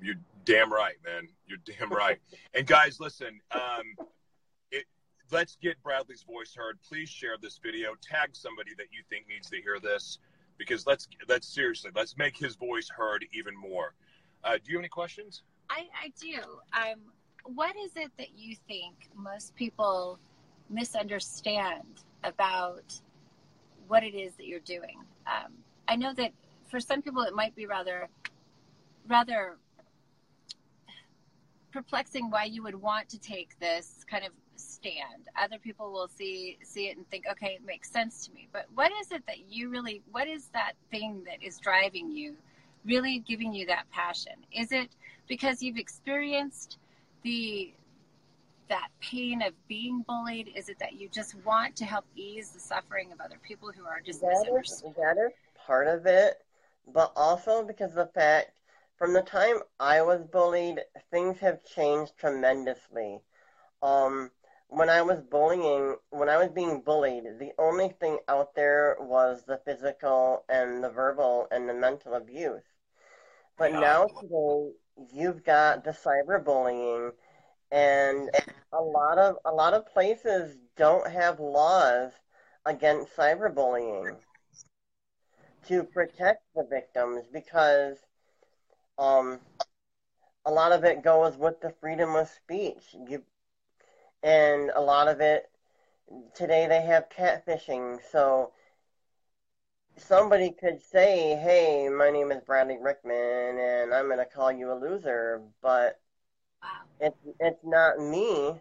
You're 0.00 0.14
damn 0.48 0.72
right, 0.72 0.96
man. 1.04 1.28
You're 1.46 1.58
damn 1.64 1.90
right. 1.92 2.18
and 2.54 2.66
guys, 2.66 2.98
listen. 3.00 3.40
Um, 3.52 4.06
it, 4.70 4.86
let's 5.30 5.56
get 5.60 5.80
Bradley's 5.82 6.22
voice 6.22 6.54
heard. 6.56 6.78
Please 6.88 7.08
share 7.08 7.36
this 7.40 7.60
video. 7.62 7.94
Tag 8.02 8.30
somebody 8.32 8.70
that 8.78 8.86
you 8.90 9.02
think 9.10 9.26
needs 9.28 9.50
to 9.50 9.60
hear 9.60 9.78
this, 9.78 10.18
because 10.56 10.86
let's 10.86 11.06
let's 11.28 11.46
seriously 11.46 11.90
let's 11.94 12.16
make 12.16 12.36
his 12.36 12.56
voice 12.56 12.88
heard 12.88 13.26
even 13.32 13.54
more. 13.54 13.94
Uh, 14.42 14.54
do 14.54 14.72
you 14.72 14.78
have 14.78 14.82
any 14.82 14.88
questions? 14.88 15.42
I, 15.68 15.86
I 16.02 16.12
do. 16.18 16.40
Um, 16.72 17.00
what 17.44 17.76
is 17.76 17.92
it 17.96 18.10
that 18.18 18.36
you 18.36 18.56
think 18.66 18.94
most 19.14 19.54
people 19.54 20.18
misunderstand 20.70 22.04
about 22.24 22.98
what 23.86 24.02
it 24.02 24.14
is 24.14 24.34
that 24.36 24.46
you're 24.46 24.60
doing? 24.60 24.98
Um, 25.26 25.52
I 25.88 25.96
know 25.96 26.14
that 26.14 26.32
for 26.70 26.80
some 26.80 27.02
people 27.02 27.22
it 27.22 27.34
might 27.34 27.54
be 27.54 27.66
rather, 27.66 28.08
rather 29.06 29.58
perplexing 31.72 32.30
why 32.30 32.44
you 32.44 32.62
would 32.62 32.74
want 32.74 33.08
to 33.10 33.18
take 33.18 33.58
this 33.60 34.04
kind 34.10 34.24
of 34.24 34.32
stand. 34.56 35.28
Other 35.40 35.58
people 35.58 35.92
will 35.92 36.08
see 36.08 36.58
see 36.62 36.88
it 36.88 36.96
and 36.96 37.08
think, 37.10 37.24
okay, 37.30 37.58
it 37.60 37.64
makes 37.64 37.90
sense 37.90 38.26
to 38.26 38.32
me. 38.32 38.48
But 38.52 38.66
what 38.74 38.90
is 39.00 39.12
it 39.12 39.22
that 39.26 39.50
you 39.50 39.68
really? 39.68 40.02
What 40.10 40.28
is 40.28 40.46
that 40.48 40.72
thing 40.90 41.24
that 41.26 41.42
is 41.42 41.58
driving 41.58 42.10
you? 42.10 42.36
Really 42.84 43.18
giving 43.20 43.52
you 43.52 43.66
that 43.66 43.90
passion? 43.90 44.32
Is 44.52 44.72
it 44.72 44.88
because 45.28 45.62
you've 45.62 45.76
experienced 45.76 46.78
the 47.22 47.72
that 48.68 48.88
pain 49.00 49.42
of 49.42 49.52
being 49.66 50.04
bullied? 50.06 50.50
Is 50.54 50.68
it 50.68 50.78
that 50.78 50.94
you 50.94 51.08
just 51.08 51.34
want 51.44 51.74
to 51.76 51.84
help 51.84 52.04
ease 52.16 52.50
the 52.50 52.60
suffering 52.60 53.12
of 53.12 53.20
other 53.20 53.38
people 53.42 53.70
who 53.76 53.84
are 53.84 54.00
just 54.00 54.20
That 54.20 54.32
is, 54.32 54.38
misunderstood? 54.42 54.94
that 54.96 55.16
is 55.26 55.32
part 55.66 55.88
of 55.88 56.06
it, 56.06 56.38
but 56.92 57.12
also 57.16 57.64
because 57.64 57.90
of 57.90 57.96
the 57.96 58.12
fact 58.14 58.50
from 58.98 59.14
the 59.14 59.22
time 59.22 59.60
I 59.80 60.02
was 60.02 60.24
bullied, 60.24 60.84
things 61.10 61.38
have 61.40 61.64
changed 61.64 62.18
tremendously. 62.18 63.22
Um, 63.82 64.32
when 64.68 64.90
I 64.90 65.02
was 65.02 65.20
bullying, 65.22 65.96
when 66.10 66.28
I 66.28 66.36
was 66.38 66.50
being 66.50 66.82
bullied, 66.82 67.38
the 67.38 67.52
only 67.58 67.90
thing 67.90 68.18
out 68.28 68.54
there 68.54 68.96
was 69.00 69.44
the 69.44 69.58
physical 69.58 70.44
and 70.48 70.84
the 70.84 70.90
verbal 70.90 71.48
and 71.50 71.68
the 71.68 71.74
mental 71.74 72.14
abuse. 72.14 72.64
But 73.58 73.74
Yeah. 73.74 73.80
now 73.80 74.06
today, 74.06 74.72
you've 75.12 75.44
got 75.44 75.84
the 75.84 75.90
cyberbullying, 75.92 77.12
and 77.70 78.30
a 78.72 78.82
lot 78.82 79.18
of 79.18 79.38
a 79.44 79.52
lot 79.52 79.74
of 79.74 79.86
places 79.86 80.56
don't 80.76 81.10
have 81.10 81.40
laws 81.40 82.12
against 82.66 83.16
cyberbullying 83.16 84.18
to 85.66 85.84
protect 85.84 86.42
the 86.54 86.64
victims 86.64 87.26
because 87.32 87.98
um, 88.98 89.40
a 90.44 90.50
lot 90.50 90.72
of 90.72 90.84
it 90.84 91.02
goes 91.02 91.36
with 91.36 91.60
the 91.60 91.70
freedom 91.80 92.14
of 92.16 92.28
speech. 92.28 92.94
You, 93.08 93.22
and 94.22 94.70
a 94.74 94.80
lot 94.80 95.08
of 95.08 95.20
it 95.20 95.50
today 96.34 96.66
they 96.66 96.82
have 96.82 97.08
catfishing, 97.10 98.00
so 98.10 98.52
somebody 99.96 100.50
could 100.50 100.82
say, 100.82 101.36
"Hey, 101.36 101.88
my 101.88 102.10
name 102.10 102.32
is 102.32 102.42
Bradley 102.42 102.76
Ryckman, 102.76 103.58
and 103.58 103.94
I'm 103.94 104.06
going 104.06 104.18
to 104.18 104.24
call 104.24 104.52
you 104.52 104.72
a 104.72 104.74
loser," 104.74 105.42
but 105.62 106.00
Wow. 106.62 106.82
it's 107.00 107.16
it's 107.40 107.64
not 107.64 107.98
me 107.98 108.60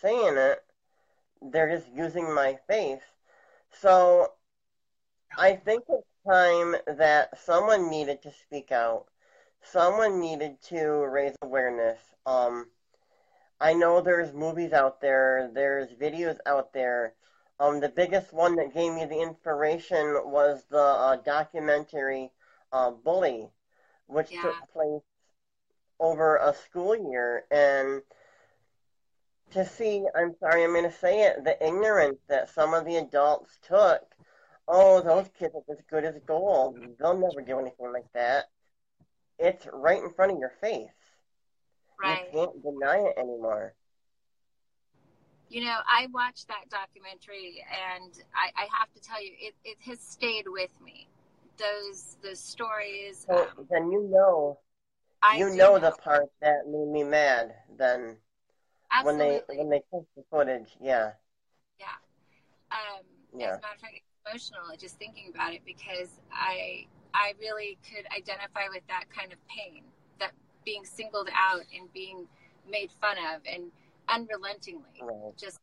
saying 0.00 0.36
it. 0.36 0.64
They're 1.42 1.70
just 1.76 1.88
using 1.92 2.34
my 2.34 2.58
face. 2.68 3.02
So 3.70 4.34
I 5.36 5.56
think 5.56 5.84
it's 5.88 6.06
time 6.28 6.76
that 6.98 7.38
someone 7.38 7.90
needed 7.90 8.22
to 8.22 8.32
speak 8.32 8.72
out. 8.72 9.06
Someone 9.62 10.20
needed 10.20 10.60
to 10.62 11.04
raise 11.06 11.36
awareness. 11.42 11.98
Um, 12.26 12.70
I 13.60 13.74
know 13.74 14.00
there's 14.00 14.32
movies 14.32 14.72
out 14.72 15.00
there, 15.00 15.50
there's 15.52 15.90
videos 15.90 16.38
out 16.46 16.72
there. 16.72 17.14
Um, 17.58 17.80
the 17.80 17.90
biggest 17.90 18.32
one 18.32 18.56
that 18.56 18.72
gave 18.74 18.92
me 18.94 19.04
the 19.04 19.20
inspiration 19.20 20.22
was 20.24 20.64
the 20.70 20.78
uh, 20.78 21.16
documentary 21.16 22.32
uh, 22.72 22.90
Bully, 22.90 23.50
which 24.06 24.30
Yeah. 24.30 24.42
took 24.42 24.72
place 24.72 25.02
over 25.98 26.36
a 26.36 26.54
school 26.54 26.96
year. 27.10 27.44
And 27.50 28.02
to 29.50 29.66
see, 29.66 30.06
I'm 30.14 30.34
sorry, 30.40 30.64
I'm 30.64 30.72
going 30.72 30.84
to 30.84 30.92
say 30.92 31.22
it, 31.24 31.44
the 31.44 31.62
ignorance 31.64 32.20
that 32.28 32.48
some 32.48 32.72
of 32.72 32.86
the 32.86 32.96
adults 32.96 33.58
took. 33.62 34.00
Oh, 34.66 35.02
those 35.02 35.28
kids 35.38 35.54
are 35.54 35.74
as 35.74 35.82
good 35.90 36.04
as 36.04 36.14
gold. 36.26 36.78
They'll 36.98 37.18
never 37.18 37.42
do 37.42 37.58
anything 37.58 37.92
like 37.92 38.10
that. 38.14 38.48
It's 39.40 39.66
right 39.72 40.02
in 40.02 40.12
front 40.12 40.32
of 40.32 40.38
your 40.38 40.52
face. 40.60 40.88
Right. 42.00 42.26
You 42.32 42.38
can't 42.38 42.62
deny 42.62 42.98
it 42.98 43.14
anymore. 43.18 43.74
You 45.48 45.64
know, 45.64 45.78
I 45.88 46.06
watched 46.12 46.46
that 46.48 46.70
documentary, 46.70 47.64
and 47.68 48.12
I, 48.34 48.50
I 48.56 48.66
have 48.78 48.92
to 48.94 49.00
tell 49.00 49.22
you, 49.22 49.32
it, 49.40 49.54
it 49.64 49.78
has 49.84 49.98
stayed 49.98 50.46
with 50.46 50.70
me. 50.84 51.08
Those 51.58 52.16
those 52.22 52.38
stories. 52.38 53.26
So 53.28 53.34
um, 53.34 53.66
then 53.70 53.90
you 53.90 54.08
know, 54.10 54.58
I 55.22 55.38
you 55.38 55.50
do 55.50 55.56
know 55.56 55.78
the 55.78 55.90
part 55.90 56.26
that 56.40 56.66
made 56.66 56.88
me 56.88 57.02
mad. 57.02 57.54
Then 57.76 58.16
when 59.02 59.18
they 59.18 59.42
when 59.48 59.68
they 59.68 59.82
took 59.92 60.06
the 60.16 60.22
footage, 60.30 60.76
yeah, 60.80 61.10
um, 62.70 63.02
Yeah. 63.36 63.52
As 63.52 63.58
a 63.58 63.60
matter 63.60 63.74
of 63.74 63.80
fact, 63.80 63.94
it's 63.96 64.06
emotional 64.26 64.76
just 64.78 64.98
thinking 64.98 65.30
about 65.34 65.52
it 65.54 65.62
because 65.64 66.08
I 66.32 66.86
I 67.14 67.34
really 67.40 67.78
could 67.88 68.06
identify 68.16 68.68
with 68.72 68.82
that 68.88 69.04
kind 69.14 69.32
of 69.32 69.38
pain, 69.48 69.82
that 70.18 70.32
being 70.64 70.84
singled 70.84 71.28
out 71.34 71.62
and 71.76 71.92
being 71.92 72.26
made 72.70 72.90
fun 73.00 73.16
of, 73.34 73.42
and 73.50 73.70
unrelentingly. 74.08 75.00
right, 75.00 75.36
Just 75.38 75.58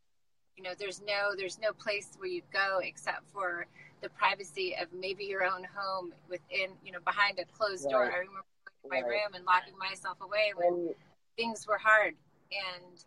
you 0.58 0.64
know, 0.64 0.72
there's 0.78 1.02
no 1.02 1.36
there's 1.38 1.60
no 1.60 1.72
place 1.74 2.10
where 2.18 2.30
you 2.30 2.42
go 2.52 2.80
except 2.82 3.30
for 3.32 3.68
the 4.02 4.10
privacy 4.10 4.76
of 4.82 4.88
maybe 4.94 5.26
your 5.26 5.44
own 5.44 5.64
home 5.76 6.14
within 6.30 6.72
you 6.84 6.92
know 6.92 7.00
behind 7.06 7.40
a 7.40 7.46
closed 7.46 7.90
door. 7.90 8.06
I 8.06 8.18
remember 8.18 8.44
going 8.84 8.84
to 8.84 8.90
my 8.90 9.02
Right. 9.02 9.22
room 9.24 9.34
and 9.36 9.46
locking 9.46 9.78
myself 9.78 10.18
away 10.22 10.54
when 10.56 10.94
things 11.38 11.68
were 11.68 11.78
hard 11.78 12.16
and 12.52 13.04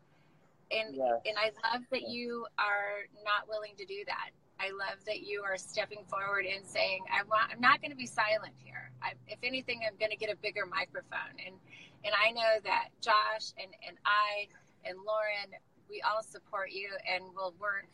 and 0.70 0.94
Yes. 0.96 1.20
and 1.26 1.36
I 1.38 1.50
love 1.72 1.82
that 1.90 2.08
you 2.08 2.46
are 2.58 3.06
not 3.24 3.48
willing 3.48 3.74
to 3.76 3.84
do 3.84 4.04
that. 4.06 4.30
I 4.60 4.70
love 4.70 5.02
that 5.06 5.22
you 5.22 5.42
are 5.42 5.56
stepping 5.56 6.04
forward 6.08 6.44
and 6.44 6.66
saying, 6.66 7.04
I 7.10 7.22
want, 7.24 7.50
I'm 7.50 7.60
not 7.60 7.80
going 7.80 7.90
to 7.92 7.96
be 7.96 8.06
silent 8.06 8.52
here. 8.58 8.90
I, 9.02 9.12
if 9.26 9.38
anything, 9.42 9.80
I'm 9.86 9.96
going 9.98 10.10
to 10.10 10.16
get 10.16 10.30
a 10.30 10.36
bigger 10.36 10.66
microphone. 10.66 11.40
And, 11.44 11.56
and 12.04 12.12
I 12.14 12.32
know 12.32 12.60
that 12.64 12.88
Josh 13.00 13.56
and, 13.56 13.72
and 13.88 13.96
I 14.04 14.48
and 14.84 14.98
Lauren, 14.98 15.56
we 15.88 16.02
all 16.02 16.22
support 16.22 16.70
you 16.72 16.90
and 17.08 17.24
will 17.34 17.54
work 17.58 17.88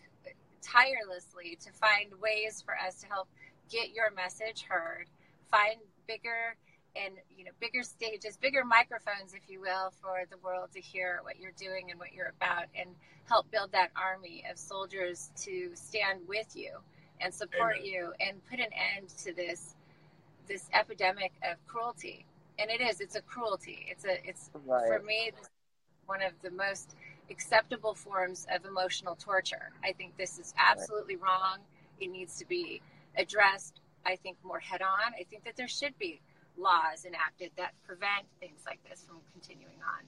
tirelessly 0.63 1.57
to 1.63 1.73
find 1.73 2.11
ways 2.21 2.63
for 2.65 2.75
us 2.77 3.01
to 3.01 3.07
help 3.07 3.29
get 3.71 3.95
your 3.95 4.11
message 4.11 4.65
heard, 4.69 5.07
find 5.51 5.77
bigger 6.07 6.57
and 7.05 7.15
you 7.37 7.45
know 7.45 7.51
bigger 7.61 7.83
stages 7.83 8.37
bigger 8.37 8.65
microphones 8.65 9.35
if 9.35 9.49
you 9.49 9.61
will 9.61 9.93
for 10.01 10.23
the 10.31 10.37
world 10.39 10.69
to 10.73 10.81
hear 10.81 11.21
what 11.23 11.39
you're 11.39 11.53
doing 11.59 11.91
and 11.91 11.99
what 11.99 12.13
you're 12.13 12.33
about 12.41 12.65
and 12.79 12.89
help 13.29 13.51
build 13.51 13.73
that 13.73 13.91
army 13.97 14.45
of 14.51 14.59
soldiers 14.59 15.31
to 15.37 15.71
stand 15.75 16.21
with 16.29 16.55
you 16.55 16.71
and 17.21 17.33
support 17.33 17.77
Amen. 17.77 17.87
you 17.87 18.13
and 18.21 18.45
put 18.49 18.61
an 18.61 18.71
end 18.97 19.09
to 19.25 19.33
this 19.33 19.75
this 20.49 20.69
epidemic 20.73 21.33
of 21.43 21.57
cruelty 21.67 22.25
and 22.59 22.71
it 22.71 22.81
is 22.81 23.01
it's 23.01 23.17
a 23.17 23.23
cruelty 23.23 23.87
it's 23.89 24.05
a 24.05 24.27
it's 24.27 24.51
right. 24.67 24.87
for 24.87 25.01
me 25.01 25.33
one 26.07 26.23
of 26.23 26.33
the 26.43 26.51
most 26.51 26.95
acceptable 27.31 27.95
forms 27.95 28.47
of 28.55 28.65
emotional 28.65 29.17
torture 29.17 29.73
i 29.85 29.93
think 29.93 30.17
this 30.17 30.39
is 30.39 30.55
absolutely 30.59 31.17
right. 31.17 31.25
wrong 31.25 31.59
it 32.01 32.11
needs 32.11 32.39
to 32.39 32.47
be 32.47 32.81
addressed 33.17 33.81
i 34.05 34.15
think 34.15 34.37
more 34.45 34.61
head 34.61 34.83
on 34.83 35.13
i 35.19 35.25
think 35.25 35.45
that 35.45 35.57
there 35.57 35.69
should 35.69 35.99
be 35.99 36.21
laws 36.57 37.05
enacted 37.05 37.51
that 37.57 37.73
prevent 37.87 38.27
things 38.41 38.63
like 38.67 38.81
this 38.89 39.05
from 39.07 39.19
continuing 39.33 39.81
on. 39.85 40.05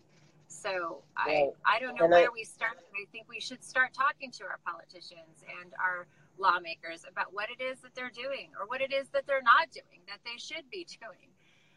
So 0.49 1.02
I, 1.17 1.50
I 1.64 1.78
don't 1.78 1.95
know 1.95 2.05
and 2.05 2.12
where 2.12 2.31
I, 2.31 2.33
we 2.33 2.45
start. 2.45 2.73
I 2.97 3.05
think 3.12 3.28
we 3.28 3.38
should 3.38 3.62
start 3.62 3.93
talking 3.93 4.31
to 4.33 4.45
our 4.45 4.59
politicians 4.64 5.45
and 5.61 5.73
our 5.78 6.07
lawmakers 6.38 7.05
about 7.11 7.35
what 7.35 7.49
it 7.50 7.62
is 7.62 7.78
that 7.81 7.95
they're 7.95 8.11
doing 8.14 8.50
or 8.59 8.67
what 8.67 8.81
it 8.81 8.93
is 8.93 9.09
that 9.12 9.26
they're 9.26 9.43
not 9.43 9.71
doing 9.71 10.00
that 10.07 10.19
they 10.25 10.38
should 10.38 10.64
be 10.71 10.87
doing 11.00 11.28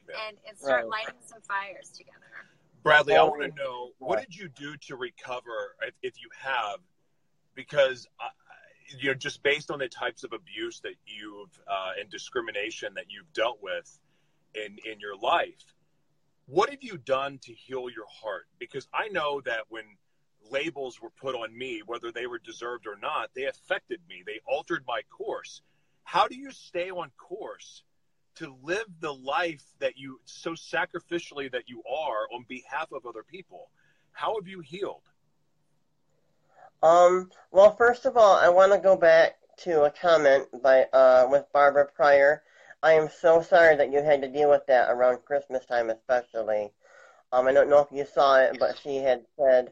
yeah. 0.08 0.16
and, 0.28 0.38
and 0.48 0.58
start 0.58 0.84
right. 0.84 1.06
lighting 1.06 1.22
some 1.26 1.42
fires 1.42 1.90
together. 1.90 2.18
Bradley, 2.84 3.16
I 3.16 3.24
want 3.24 3.42
to 3.42 3.64
know 3.64 3.92
what 4.00 4.20
did 4.20 4.36
you 4.36 4.50
do 4.50 4.76
to 4.88 4.96
recover 4.96 5.76
if, 5.84 5.94
if 6.02 6.22
you 6.22 6.30
have, 6.40 6.80
because 7.54 8.08
uh, 8.20 8.30
you 8.98 9.10
know 9.10 9.14
just 9.14 9.44
based 9.44 9.70
on 9.70 9.80
the 9.80 9.88
types 9.88 10.24
of 10.24 10.34
abuse 10.34 10.80
that 10.80 10.96
you've 11.06 11.60
uh, 11.68 12.00
and 12.00 12.10
discrimination 12.10 12.94
that 12.96 13.06
you've 13.10 13.32
dealt 13.34 13.60
with, 13.62 14.00
in 14.56 14.78
in 14.92 15.00
your 15.00 15.16
life 15.16 15.74
what 16.52 16.70
have 16.70 16.84
you 16.84 16.98
done 16.98 17.40
to 17.44 17.54
heal 17.54 17.90
your 17.90 18.08
heart? 18.10 18.48
Because 18.60 18.88
i 18.94 19.08
know 19.08 19.42
that 19.42 19.62
when 19.70 19.84
labels 20.50 21.02
were 21.02 21.12
put 21.12 21.34
on 21.36 21.58
me 21.58 21.82
whether 21.86 22.12
they 22.12 22.28
were 22.28 22.40
deserved 22.40 22.88
or 22.88 22.98
not 23.02 23.30
they 23.36 23.46
affected 23.46 24.00
me. 24.10 24.24
They 24.26 24.42
altered 24.46 24.84
my 24.86 25.02
course. 25.10 25.62
How 26.04 26.28
do 26.28 26.36
you 26.36 26.52
stay 26.52 26.90
on 26.90 27.12
course 27.18 27.84
to 28.36 28.56
live 28.64 28.86
the 29.00 29.14
life 29.14 29.64
that 29.80 29.98
you 29.98 30.20
so 30.26 30.52
sacrificially 30.52 31.52
that 31.52 31.70
you 31.70 31.84
are 31.84 32.28
on 32.34 32.46
behalf 32.50 32.92
of 32.92 33.06
other 33.06 33.24
people? 33.24 33.70
How 34.12 34.36
have 34.36 34.48
you 34.48 34.60
healed? 34.60 35.04
Um 36.84 37.30
well 37.52 37.76
first 37.76 38.06
of 38.06 38.18
all 38.18 38.36
i 38.36 38.50
want 38.50 38.74
to 38.74 38.80
go 38.80 38.98
back 38.98 39.36
to 39.60 39.84
a 39.84 39.92
comment 39.92 40.48
by 40.62 40.84
uh 40.92 41.28
with 41.30 41.46
barbara 41.54 41.86
pryor 41.86 42.44
I 42.84 42.94
am 42.94 43.10
so 43.10 43.42
sorry 43.42 43.76
that 43.76 43.92
you 43.92 44.02
had 44.02 44.22
to 44.22 44.28
deal 44.28 44.50
with 44.50 44.66
that 44.66 44.90
around 44.90 45.24
Christmas 45.24 45.66
time, 45.66 45.92
especially. 45.92 46.72
Um, 47.32 47.48
I 47.48 47.54
don't 47.54 47.70
know 47.70 47.80
if 47.80 47.92
you 47.92 48.06
saw 48.06 48.40
it, 48.40 48.58
but 48.60 48.78
she 48.82 48.98
had 48.98 49.24
said, 49.38 49.72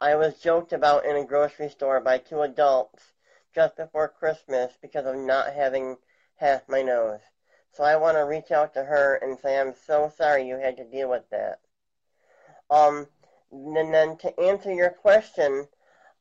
I 0.00 0.16
was 0.16 0.40
joked 0.40 0.72
about 0.72 1.04
in 1.04 1.16
a 1.16 1.24
grocery 1.24 1.68
store 1.68 2.00
by 2.00 2.18
two 2.18 2.42
adults 2.42 3.12
just 3.54 3.76
before 3.76 4.08
Christmas 4.08 4.72
because 4.82 5.06
of 5.06 5.14
not 5.14 5.52
having 5.52 5.96
half 6.34 6.68
my 6.68 6.82
nose. 6.82 7.20
So 7.70 7.84
I 7.84 7.94
want 7.94 8.16
to 8.16 8.24
reach 8.24 8.50
out 8.50 8.74
to 8.74 8.82
her 8.82 9.14
and 9.22 9.38
say, 9.38 9.58
I'm 9.58 9.74
so 9.86 10.12
sorry 10.16 10.46
you 10.48 10.56
had 10.56 10.76
to 10.78 10.84
deal 10.84 11.08
with 11.08 11.22
that. 11.30 11.60
Um, 12.70 13.06
and 13.52 13.94
then 13.94 14.16
to 14.16 14.40
answer 14.40 14.72
your 14.72 14.90
question, 14.90 15.68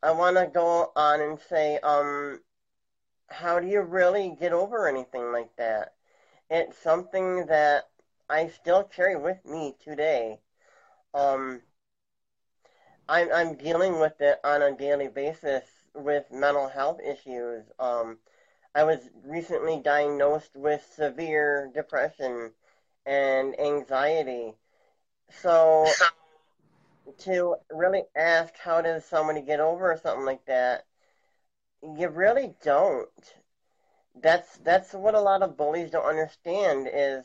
I 0.03 0.11
want 0.11 0.37
to 0.37 0.45
go 0.45 0.91
on 0.95 1.19
and 1.19 1.39
say, 1.49 1.79
um, 1.79 2.41
how 3.27 3.59
do 3.59 3.67
you 3.67 3.81
really 3.81 4.35
get 4.39 4.53
over 4.53 4.87
anything 4.87 5.31
like 5.31 5.49
that? 5.57 5.93
It's 6.51 6.77
something 6.77 7.45
that 7.45 7.85
I 8.29 8.49
still 8.49 8.83
carry 8.83 9.15
with 9.15 9.37
me 9.45 9.73
today. 9.81 10.41
Um, 11.13 11.61
I'm, 13.07 13.31
I'm 13.33 13.55
dealing 13.55 13.99
with 13.99 14.19
it 14.19 14.37
on 14.43 14.61
a 14.61 14.75
daily 14.75 15.07
basis 15.07 15.63
with 15.95 16.25
mental 16.29 16.67
health 16.67 16.99
issues. 16.99 17.63
Um, 17.79 18.17
I 18.75 18.83
was 18.83 18.99
recently 19.25 19.81
diagnosed 19.81 20.51
with 20.55 20.85
severe 20.93 21.71
depression 21.73 22.51
and 23.05 23.57
anxiety. 23.57 24.53
So, 25.41 25.87
to 27.19 27.55
really 27.71 28.03
ask 28.15 28.53
how 28.57 28.81
does 28.81 29.05
somebody 29.05 29.41
get 29.41 29.61
over 29.61 29.97
something 30.03 30.25
like 30.25 30.45
that, 30.47 30.85
you 31.81 32.09
really 32.09 32.53
don't 32.61 33.07
that's 34.19 34.57
that's 34.57 34.93
what 34.93 35.15
a 35.15 35.21
lot 35.21 35.41
of 35.41 35.57
bullies 35.57 35.91
don't 35.91 36.05
understand 36.05 36.87
is 36.91 37.23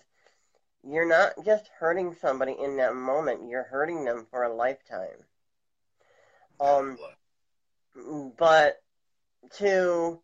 you're 0.89 1.09
not 1.09 1.33
just 1.45 1.69
hurting 1.79 2.15
somebody 2.15 2.55
in 2.63 2.77
that 2.77 2.95
moment 2.95 3.49
you're 3.49 3.65
hurting 3.65 4.05
them 4.05 4.27
for 4.31 4.45
a 4.45 4.55
lifetime. 4.55 5.25
Um 6.61 6.99
but 8.39 8.83
to 9.59 10.21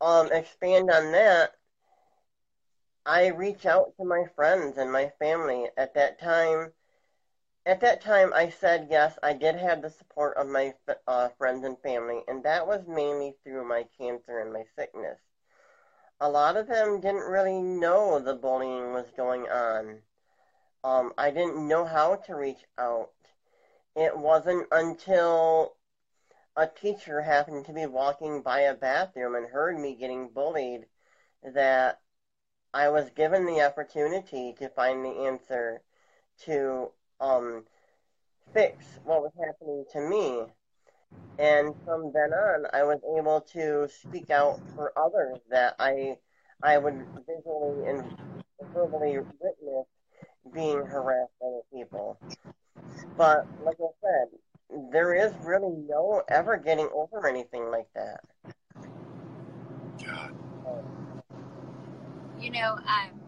um 0.00 0.30
expand 0.32 0.90
on 0.90 1.12
that 1.12 1.52
i 3.04 3.28
reach 3.28 3.66
out 3.66 3.92
to 3.96 4.04
my 4.04 4.24
friends 4.34 4.78
and 4.78 4.90
my 4.92 5.10
family. 5.18 5.66
At 5.76 5.94
that 5.94 6.20
time 6.20 6.72
at 7.64 7.80
that 7.80 8.00
time 8.00 8.32
i 8.34 8.48
said 8.48 8.88
yes 8.90 9.16
i 9.22 9.32
did 9.32 9.54
have 9.56 9.82
the 9.82 9.90
support 9.90 10.36
of 10.36 10.48
my 10.48 10.74
uh, 11.06 11.28
friends 11.38 11.64
and 11.64 11.78
family 11.78 12.20
and 12.26 12.42
that 12.44 12.66
was 12.66 12.86
mainly 12.88 13.34
through 13.44 13.66
my 13.68 13.84
cancer 13.98 14.40
and 14.40 14.52
my 14.52 14.64
sickness 14.76 15.18
a 16.22 16.28
lot 16.30 16.56
of 16.56 16.68
them 16.68 17.00
didn't 17.00 17.28
really 17.28 17.60
know 17.60 18.20
the 18.20 18.34
bullying 18.34 18.92
was 18.92 19.06
going 19.16 19.42
on. 19.48 19.98
Um, 20.84 21.12
I 21.18 21.32
didn't 21.32 21.66
know 21.66 21.84
how 21.84 22.14
to 22.14 22.36
reach 22.36 22.64
out. 22.78 23.10
It 23.96 24.16
wasn't 24.16 24.68
until 24.70 25.74
a 26.56 26.68
teacher 26.68 27.22
happened 27.22 27.66
to 27.66 27.72
be 27.72 27.86
walking 27.86 28.40
by 28.40 28.60
a 28.60 28.74
bathroom 28.74 29.34
and 29.34 29.48
heard 29.48 29.76
me 29.76 29.96
getting 29.96 30.28
bullied 30.28 30.86
that 31.42 32.00
I 32.72 32.88
was 32.90 33.10
given 33.10 33.44
the 33.44 33.62
opportunity 33.62 34.54
to 34.60 34.68
find 34.68 35.04
the 35.04 35.26
answer 35.26 35.82
to 36.44 36.92
um, 37.20 37.64
fix 38.54 38.84
what 39.02 39.22
was 39.22 39.32
happening 39.44 39.84
to 39.92 40.00
me. 40.00 40.52
And 41.38 41.74
from 41.84 42.12
then 42.12 42.32
on, 42.32 42.66
I 42.72 42.84
was 42.84 43.00
able 43.18 43.40
to 43.52 43.88
speak 43.88 44.30
out 44.30 44.60
for 44.74 44.92
others 44.96 45.38
that 45.50 45.74
I 45.78 46.16
I 46.62 46.78
would 46.78 47.04
visually 47.26 47.88
and 47.88 48.04
verbally 48.72 49.18
witness 49.40 49.86
being 50.54 50.84
harassed 50.84 51.32
by 51.40 51.46
other 51.46 51.62
people. 51.72 52.18
But 53.16 53.46
like 53.64 53.76
I 53.80 53.88
said, 54.00 54.38
there 54.92 55.14
is 55.14 55.32
really 55.44 55.74
no 55.88 56.22
ever 56.28 56.56
getting 56.56 56.88
over 56.94 57.26
anything 57.26 57.70
like 57.70 57.88
that. 57.94 58.20
God. 60.04 60.32
You 62.40 62.50
know, 62.50 62.72
um, 62.74 63.21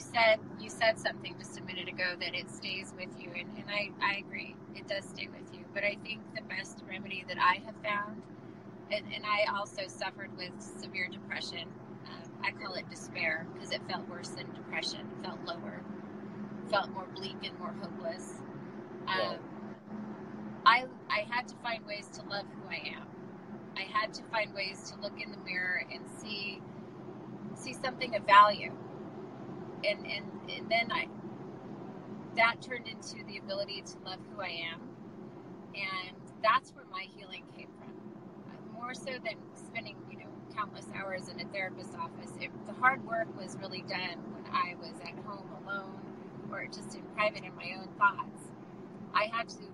you 0.00 0.06
said 0.14 0.38
you 0.58 0.70
said 0.70 0.98
something 0.98 1.34
just 1.38 1.58
a 1.58 1.62
minute 1.62 1.88
ago 1.88 2.14
that 2.20 2.34
it 2.34 2.50
stays 2.50 2.94
with 2.96 3.10
you, 3.18 3.30
and, 3.36 3.48
and 3.56 3.66
I, 3.68 3.90
I 4.00 4.16
agree, 4.16 4.56
it 4.74 4.88
does 4.88 5.04
stay 5.04 5.28
with 5.28 5.52
you. 5.52 5.64
But 5.74 5.84
I 5.84 5.96
think 6.02 6.20
the 6.34 6.42
best 6.42 6.78
remedy 6.88 7.24
that 7.28 7.36
I 7.38 7.60
have 7.66 7.74
found, 7.84 8.22
and, 8.90 9.04
and 9.14 9.24
I 9.26 9.44
also 9.54 9.82
suffered 9.88 10.34
with 10.38 10.52
severe 10.58 11.08
depression. 11.12 11.68
Um, 12.06 12.32
I 12.42 12.50
call 12.52 12.74
it 12.74 12.88
despair 12.88 13.46
because 13.52 13.72
it 13.72 13.82
felt 13.88 14.08
worse 14.08 14.28
than 14.28 14.46
depression. 14.54 15.00
It 15.00 15.26
felt 15.26 15.44
lower, 15.44 15.82
felt 16.70 16.90
more 16.90 17.06
bleak 17.14 17.36
and 17.44 17.58
more 17.58 17.74
hopeless. 17.82 18.36
Um, 19.06 19.36
I 20.64 20.84
I 21.10 21.26
had 21.28 21.46
to 21.48 21.54
find 21.56 21.84
ways 21.84 22.08
to 22.14 22.22
love 22.22 22.46
who 22.54 22.70
I 22.70 22.96
am. 22.96 23.06
I 23.76 23.82
had 23.82 24.14
to 24.14 24.22
find 24.32 24.54
ways 24.54 24.90
to 24.92 25.00
look 25.02 25.20
in 25.22 25.30
the 25.30 25.38
mirror 25.38 25.84
and 25.92 26.00
see 26.22 26.62
see 27.54 27.74
something 27.74 28.16
of 28.16 28.22
value. 28.22 28.72
And 29.84 30.06
and, 30.06 30.50
and 30.50 30.70
then 30.70 30.92
I 30.92 31.08
that 32.36 32.62
turned 32.62 32.88
into 32.88 33.24
the 33.26 33.38
ability 33.38 33.82
to 33.82 33.98
love 34.04 34.20
who 34.34 34.40
I 34.40 34.50
am 34.72 34.80
and 35.74 36.16
that's 36.42 36.72
where 36.74 36.86
my 36.90 37.06
healing 37.16 37.44
came 37.56 37.68
from. 37.78 37.94
More 38.74 38.94
so 38.94 39.12
than 39.24 39.36
spending, 39.54 39.96
you 40.10 40.18
know, 40.18 40.30
countless 40.56 40.86
hours 40.96 41.28
in 41.28 41.40
a 41.40 41.44
therapist's 41.52 41.94
office. 41.94 42.32
It, 42.40 42.50
the 42.66 42.72
hard 42.74 43.04
work 43.06 43.28
was 43.38 43.56
really 43.60 43.82
done 43.82 44.18
when 44.34 44.44
I 44.52 44.74
was 44.80 44.94
at 45.02 45.14
home 45.24 45.48
alone 45.64 46.00
or 46.50 46.66
just 46.66 46.94
in 46.94 47.02
private 47.14 47.44
in 47.44 47.54
my 47.56 47.76
own 47.78 47.88
thoughts. 47.98 48.42
I 49.14 49.26
had 49.32 49.48
to 49.50 49.64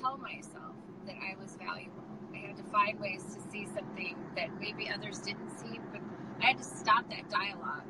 tell 0.00 0.18
myself 0.18 0.76
that 1.06 1.16
I 1.16 1.40
was 1.40 1.56
valuable 1.56 2.04
I 2.34 2.38
had 2.48 2.56
to 2.58 2.64
find 2.64 3.00
ways 3.00 3.24
to 3.34 3.50
see 3.50 3.66
something 3.66 4.16
that 4.36 4.50
maybe 4.60 4.90
others 4.90 5.18
didn't 5.20 5.50
see, 5.58 5.80
but 5.92 6.00
I 6.42 6.48
had 6.48 6.58
to 6.58 6.64
stop 6.64 7.10
that 7.10 7.30
dialogue, 7.30 7.84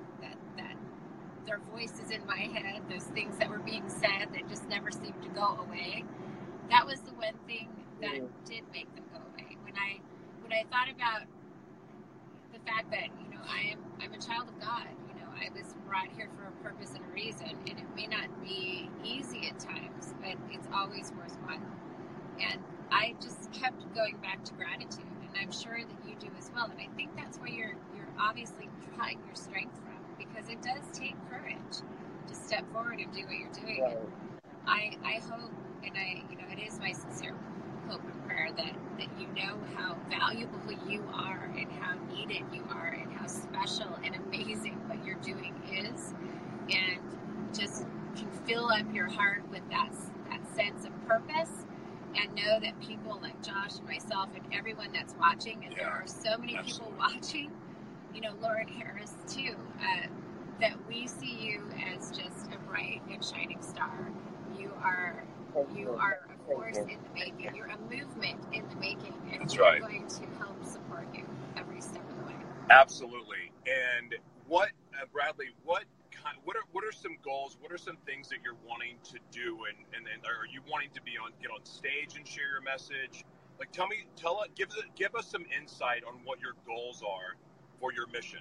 their 1.46 1.60
voices 1.72 2.10
in 2.10 2.24
my 2.26 2.38
head, 2.38 2.82
those 2.90 3.04
things 3.04 3.36
that 3.38 3.48
were 3.48 3.58
being 3.58 3.88
said 3.88 4.28
that 4.32 4.48
just 4.48 4.68
never 4.68 4.90
seemed 4.90 5.22
to 5.22 5.28
go 5.30 5.58
away. 5.66 6.04
That 6.70 6.86
was 6.86 7.00
the 7.00 7.12
one 7.12 7.34
thing 7.46 7.68
that 8.00 8.14
mm. 8.14 8.28
did 8.44 8.62
make 8.72 8.92
them 8.94 9.04
go 9.12 9.18
away. 9.18 9.56
When 9.62 9.74
I 9.76 10.00
when 10.42 10.52
I 10.52 10.64
thought 10.70 10.88
about 10.94 11.26
the 12.52 12.60
fact 12.60 12.90
that 12.90 13.08
you 13.22 13.30
know 13.30 13.42
I 13.46 13.72
am 13.72 13.78
I'm 14.00 14.12
a 14.12 14.20
child 14.20 14.48
of 14.48 14.60
God. 14.60 14.86
You 15.08 15.20
know 15.20 15.28
I 15.34 15.48
was 15.52 15.74
brought 15.86 16.08
here 16.16 16.28
for 16.36 16.48
a 16.48 16.52
purpose 16.62 16.92
and 16.94 17.04
a 17.04 17.12
reason, 17.12 17.50
and 17.66 17.78
it 17.78 17.96
may 17.96 18.06
not 18.06 18.28
be 18.42 18.90
easy 19.04 19.48
at 19.48 19.58
times, 19.58 20.14
but 20.20 20.36
it's 20.50 20.68
always 20.74 21.12
worthwhile. 21.16 21.60
And 22.40 22.60
I 22.90 23.14
just 23.20 23.50
kept 23.52 23.82
going 23.94 24.16
back 24.18 24.44
to 24.44 24.54
gratitude, 24.54 25.04
and 25.22 25.30
I'm 25.40 25.52
sure 25.52 25.78
that 25.78 26.08
you 26.08 26.14
do 26.18 26.28
as 26.38 26.50
well. 26.54 26.70
And 26.70 26.80
I 26.80 26.88
think 26.96 27.16
that's 27.16 27.38
where 27.38 27.50
you're 27.50 27.76
you're 27.96 28.12
obviously 28.18 28.68
drawing 28.94 29.18
your 29.26 29.34
strength 29.34 29.78
because 30.18 30.48
it 30.48 30.60
does 30.62 30.82
take 30.92 31.14
courage 31.30 31.82
to 32.26 32.34
step 32.34 32.64
forward 32.72 32.98
and 32.98 33.12
do 33.12 33.22
what 33.24 33.38
you're 33.38 33.52
doing. 33.52 33.82
Right. 33.82 33.98
I 34.66 34.96
I 35.04 35.20
hope, 35.30 35.50
and 35.84 35.96
I 35.96 36.22
you 36.30 36.36
know 36.36 36.44
it 36.52 36.66
is 36.66 36.78
my 36.78 36.92
sincere 36.92 37.34
hope 37.88 38.02
and 38.04 38.26
prayer 38.26 38.50
that 38.56 38.74
that 38.98 39.08
you 39.18 39.26
know 39.28 39.56
how 39.76 39.96
valuable 40.10 40.72
you 40.88 41.02
are 41.14 41.50
and 41.56 41.70
how 41.80 41.94
needed 42.14 42.42
you 42.52 42.62
are 42.70 42.88
and 43.00 43.12
how 43.12 43.26
special 43.26 43.88
and 44.04 44.14
amazing 44.16 44.74
what 44.88 45.04
you're 45.06 45.16
doing 45.16 45.54
is, 45.72 46.14
and 46.68 47.00
just 47.56 47.86
can 48.16 48.30
fill 48.46 48.70
up 48.70 48.84
your 48.92 49.06
heart 49.08 49.42
with 49.50 49.62
that 49.70 49.90
that 50.28 50.40
sense 50.54 50.84
of 50.84 51.08
purpose 51.08 51.64
and 52.16 52.34
know 52.34 52.58
that 52.60 52.78
people 52.80 53.18
like 53.22 53.40
Josh 53.42 53.78
and 53.78 53.86
myself 53.86 54.28
and 54.34 54.44
everyone 54.52 54.88
that's 54.92 55.14
watching, 55.18 55.62
and 55.64 55.72
yeah, 55.72 55.84
there 55.84 55.88
are 55.90 56.06
so 56.06 56.36
many 56.38 56.56
absolutely. 56.56 56.72
people 56.72 56.92
watching, 56.98 57.50
you 58.18 58.24
know, 58.24 58.34
Lauren 58.42 58.66
Harris 58.66 59.12
too, 59.28 59.54
uh, 59.80 60.08
that 60.60 60.74
we 60.88 61.06
see 61.06 61.36
you 61.40 61.62
as 61.94 62.10
just 62.10 62.52
a 62.52 62.58
bright 62.68 63.00
and 63.12 63.24
shining 63.24 63.62
star. 63.62 64.10
You 64.58 64.72
are 64.82 65.22
you 65.76 65.90
are 65.90 66.18
a 66.28 66.46
force 66.46 66.78
in 66.78 66.88
the 66.88 67.14
making. 67.14 67.54
You're 67.54 67.66
a 67.66 67.78
movement 67.78 68.40
in 68.52 68.68
the 68.68 68.76
making, 68.76 69.14
and 69.30 69.42
that's 69.42 69.56
we're 69.56 69.62
right. 69.62 69.80
going 69.80 70.08
to 70.08 70.22
help 70.38 70.64
support 70.64 71.06
you 71.14 71.24
every 71.56 71.80
step 71.80 72.02
of 72.10 72.18
the 72.18 72.32
way. 72.32 72.38
Absolutely. 72.70 73.52
And 73.66 74.16
what, 74.48 74.70
uh, 74.94 75.04
Bradley? 75.12 75.50
What 75.64 75.84
what 76.42 76.56
are 76.56 76.64
what 76.72 76.82
are 76.84 76.92
some 76.92 77.18
goals? 77.22 77.56
What 77.60 77.70
are 77.70 77.78
some 77.78 77.98
things 78.04 78.28
that 78.30 78.38
you're 78.42 78.58
wanting 78.66 78.96
to 79.12 79.18
do, 79.30 79.58
and 79.70 79.78
and, 79.94 80.08
and 80.12 80.24
are 80.26 80.46
you 80.52 80.60
wanting 80.68 80.90
to 80.94 81.02
be 81.02 81.12
on 81.22 81.30
get 81.40 81.52
on 81.52 81.64
stage 81.64 82.16
and 82.16 82.26
share 82.26 82.50
your 82.50 82.62
message? 82.62 83.24
Like, 83.60 83.70
tell 83.70 83.86
me, 83.86 84.06
tell 84.16 84.38
us, 84.40 84.48
give 84.56 84.70
give 84.96 85.14
us 85.14 85.30
some 85.30 85.46
insight 85.56 86.02
on 86.02 86.14
what 86.24 86.40
your 86.40 86.54
goals 86.66 87.00
are 87.06 87.38
for 87.80 87.92
your 87.92 88.06
mission. 88.08 88.40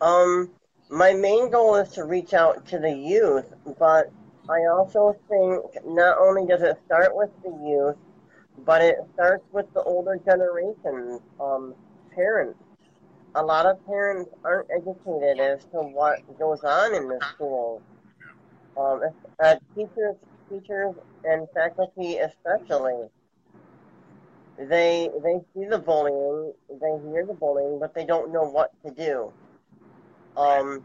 Um, 0.00 0.50
my 0.90 1.14
main 1.14 1.50
goal 1.50 1.76
is 1.76 1.90
to 1.92 2.04
reach 2.04 2.34
out 2.34 2.66
to 2.66 2.78
the 2.78 2.92
youth, 2.92 3.52
but 3.78 4.10
I 4.48 4.66
also 4.66 5.16
think 5.28 5.84
not 5.86 6.18
only 6.18 6.46
does 6.46 6.62
it 6.62 6.78
start 6.86 7.16
with 7.16 7.30
the 7.42 7.50
youth, 7.50 7.96
but 8.64 8.82
it 8.82 8.96
starts 9.14 9.44
with 9.52 9.72
the 9.74 9.82
older 9.82 10.20
generations, 10.24 11.20
um, 11.40 11.74
parents 12.14 12.58
a 13.36 13.42
lot 13.42 13.66
of 13.66 13.84
parents 13.86 14.30
aren't 14.44 14.68
educated 14.70 15.38
as 15.38 15.62
to 15.66 15.78
what 15.78 16.20
goes 16.38 16.64
on 16.64 16.94
in 16.94 17.06
the 17.06 17.20
schools. 17.34 17.82
Um, 18.78 19.02
uh, 19.42 19.56
teachers, 19.74 20.16
teachers 20.48 20.94
and 21.24 21.46
faculty 21.54 22.16
especially, 22.16 23.08
they 24.58 25.10
they 25.22 25.40
see 25.54 25.66
the 25.68 25.78
bullying, 25.78 26.52
they 26.70 27.10
hear 27.10 27.26
the 27.26 27.34
bullying, 27.34 27.78
but 27.78 27.94
they 27.94 28.04
don't 28.04 28.32
know 28.32 28.44
what 28.44 28.72
to 28.84 28.90
do. 28.90 29.32
Um, 30.36 30.82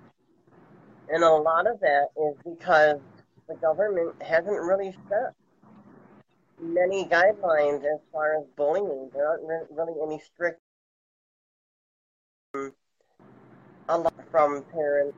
and 1.10 1.24
a 1.24 1.30
lot 1.30 1.68
of 1.68 1.80
that 1.82 2.08
is 2.18 2.36
because 2.44 3.00
the 3.48 3.56
government 3.56 4.22
hasn't 4.22 4.62
really 4.62 4.96
set 5.10 5.34
many 6.62 7.06
guidelines 7.06 7.80
as 7.80 8.00
far 8.12 8.38
as 8.38 8.46
bullying. 8.56 9.10
There 9.14 9.28
aren't 9.28 9.44
really 9.72 9.94
any 10.04 10.20
strict 10.20 10.60
a 12.54 13.98
lot 13.98 14.14
from 14.30 14.64
parents. 14.74 15.18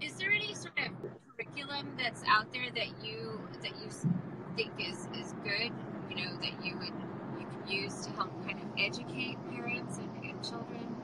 Is 0.00 0.14
there 0.14 0.30
any 0.30 0.54
sort 0.54 0.78
of 0.78 0.92
curriculum 1.36 1.94
that's 1.98 2.22
out 2.26 2.52
there 2.52 2.70
that 2.74 3.04
you 3.04 3.40
that 3.62 3.72
you 3.82 3.90
think 4.56 4.72
is 4.78 5.08
is 5.18 5.34
good? 5.42 5.72
You 6.10 6.24
know 6.24 6.36
that 6.40 6.64
you 6.64 6.76
would 6.78 6.92
use 7.68 8.06
to 8.06 8.10
help 8.12 8.30
kind 8.46 8.58
of 8.58 8.68
educate 8.78 9.36
parents 9.50 9.98
and, 9.98 10.24
and 10.24 10.42
children. 10.42 10.96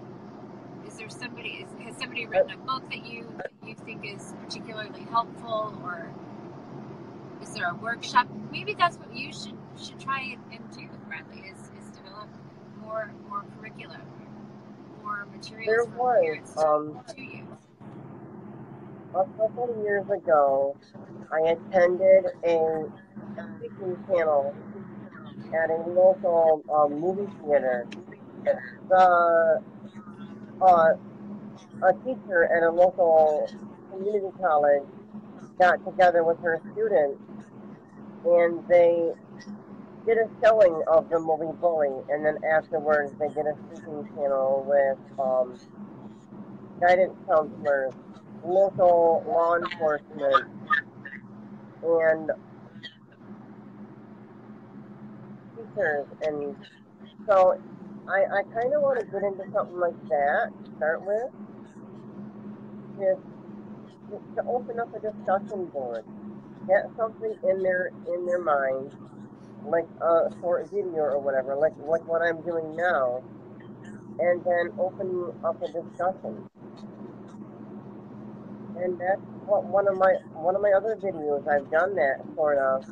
Is 0.87 0.97
there 0.97 1.09
somebody? 1.11 1.67
Is, 1.67 1.85
has 1.85 1.97
somebody 1.99 2.27
written 2.27 2.51
a 2.51 2.57
book 2.57 2.89
that 2.91 3.07
you 3.07 3.27
you 3.67 3.75
think 3.75 4.05
is 4.07 4.35
particularly 4.43 5.03
helpful, 5.11 5.79
or 5.83 6.11
is 7.43 7.53
there 7.53 7.71
a 7.71 7.75
workshop? 7.75 8.29
Maybe 8.51 8.75
that's 8.75 8.97
what 8.97 9.15
you 9.15 9.33
should 9.33 9.59
should 9.81 10.01
try 10.01 10.21
and, 10.21 10.43
and 10.53 10.77
do, 10.77 10.89
Bradley. 11.07 11.41
Is 11.41 11.71
is 11.79 11.97
develop 11.97 12.29
more 12.81 13.13
more 13.29 13.45
curriculum 13.59 14.03
more 15.03 15.27
materials 15.27 15.67
there 15.67 15.85
was, 15.85 16.57
um, 16.57 17.01
to 17.15 17.21
you? 17.21 17.47
A 19.15 19.25
couple 19.39 19.71
of 19.71 19.83
years 19.83 20.09
ago, 20.11 20.77
I 21.33 21.51
attended 21.51 22.27
a 22.45 22.85
speaking 23.57 23.97
panel 24.07 24.55
at 25.55 25.71
a 25.71 25.83
local 25.89 26.63
movie 26.91 27.31
theater. 27.45 27.87
The 28.89 29.63
uh, 30.61 30.93
a 31.83 31.93
teacher 32.05 32.45
at 32.45 32.63
a 32.63 32.71
local 32.71 33.49
community 33.91 34.29
college 34.41 34.83
got 35.59 35.85
together 35.85 36.25
with 36.25 36.39
her 36.41 36.61
students 36.73 37.21
and 38.25 38.67
they 38.69 39.13
did 40.07 40.19
a 40.19 40.29
showing 40.43 40.83
of 40.89 41.09
the 41.11 41.19
movie 41.19 41.53
Bully, 41.61 42.03
and 42.09 42.25
then 42.25 42.39
afterwards 42.45 43.13
they 43.19 43.29
did 43.29 43.47
a 43.47 43.55
speaking 43.67 44.09
panel 44.17 44.65
with 44.67 44.99
um, 45.19 45.59
guidance 46.81 47.15
counselors, 47.27 47.93
local 48.45 49.25
law 49.27 49.57
enforcement, 49.57 50.49
and 51.83 52.31
teachers. 55.79 56.07
And 56.23 56.57
so 57.27 57.61
I, 58.09 58.39
I 58.39 58.43
kind 58.55 58.75
of 58.75 58.83
want 58.83 59.01
to 59.01 59.07
get 59.07 59.23
into 59.23 59.45
something 59.53 59.79
like 59.79 60.01
that 60.09 60.53
to 60.65 60.77
start 60.77 61.05
with, 61.05 61.31
just, 62.99 63.21
just 64.11 64.37
to 64.37 64.43
open 64.49 64.81
up 64.81 64.95
a 64.95 65.01
discussion 65.01 65.67
board, 65.67 66.05
get 66.67 66.89
something 66.97 67.35
in 67.49 67.63
their 67.63 67.91
in 68.13 68.27
their 68.27 68.43
mind 68.43 68.95
like 69.65 69.87
a 70.01 70.31
short 70.41 70.71
video 70.71 71.03
or 71.03 71.19
whatever, 71.19 71.55
like 71.57 71.73
like 71.85 72.07
what 72.07 72.23
I'm 72.23 72.41
doing 72.43 72.77
now, 72.77 73.23
and 74.19 74.43
then 74.45 74.73
opening 74.79 75.33
up 75.45 75.61
a 75.63 75.67
discussion. 75.67 76.49
And 78.81 78.99
that's 78.99 79.21
what 79.45 79.65
one 79.65 79.89
of 79.89 79.99
my 79.99 80.15
one 80.33 80.55
of 80.55 80.63
my 80.63 80.71
other 80.71 80.97
videos 80.97 81.47
I've 81.49 81.71
done 81.71 81.95
that 81.97 82.25
sort 82.35 82.59
of 82.59 82.85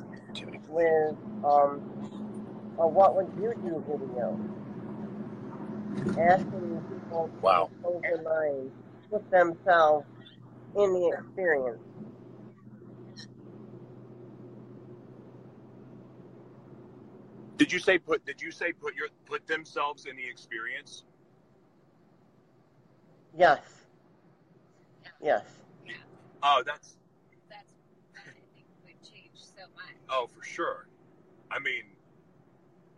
with 0.69 1.17
um 1.45 2.16
a 2.79 2.87
what 2.87 3.17
would 3.17 3.29
you 3.41 3.55
do 3.63 3.83
video. 3.89 4.39
Asking 6.21 6.83
people 6.89 7.31
wow. 7.41 7.71
to 7.71 7.83
close 7.83 8.03
their 8.03 8.23
minds, 8.23 8.73
put 9.11 9.31
themselves 9.31 10.07
in 10.77 10.93
the 10.93 11.17
experience. 11.19 11.81
Did 17.57 17.73
you 17.73 17.79
say 17.79 17.99
put? 17.99 18.25
Did 18.27 18.43
you 18.43 18.51
say 18.51 18.73
put 18.73 18.95
your 18.95 19.09
put 19.25 19.47
themselves 19.47 20.05
in 20.05 20.17
the 20.17 20.27
experience? 20.27 21.05
Yes. 23.37 23.61
Yes. 25.23 25.45
Oh, 26.43 26.63
that's. 26.67 26.97
That's 27.49 27.73
that 28.15 28.23
I 28.27 28.33
think 28.55 28.67
would 28.85 29.03
change 29.03 29.31
so 29.35 29.63
much. 29.75 29.95
Oh, 30.11 30.27
for 30.27 30.45
sure. 30.45 30.87
I 31.51 31.59
mean, 31.59 31.85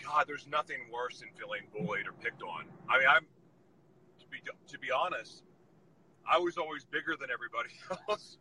God, 0.09 0.25
there's 0.27 0.47
nothing 0.47 0.79
worse 0.93 1.21
than 1.21 1.29
feeling 1.39 1.63
bullied 1.73 2.07
or 2.07 2.13
picked 2.13 2.43
on. 2.43 2.65
I 2.89 2.99
mean, 2.99 3.09
I'm 3.09 3.27
to 4.21 4.27
be 4.31 4.39
to 4.69 4.79
be 4.79 4.89
honest, 4.91 5.43
I 6.27 6.39
was 6.39 6.57
always 6.57 6.85
bigger 6.85 7.15
than 7.19 7.29
everybody 7.31 7.71
else, 8.09 8.39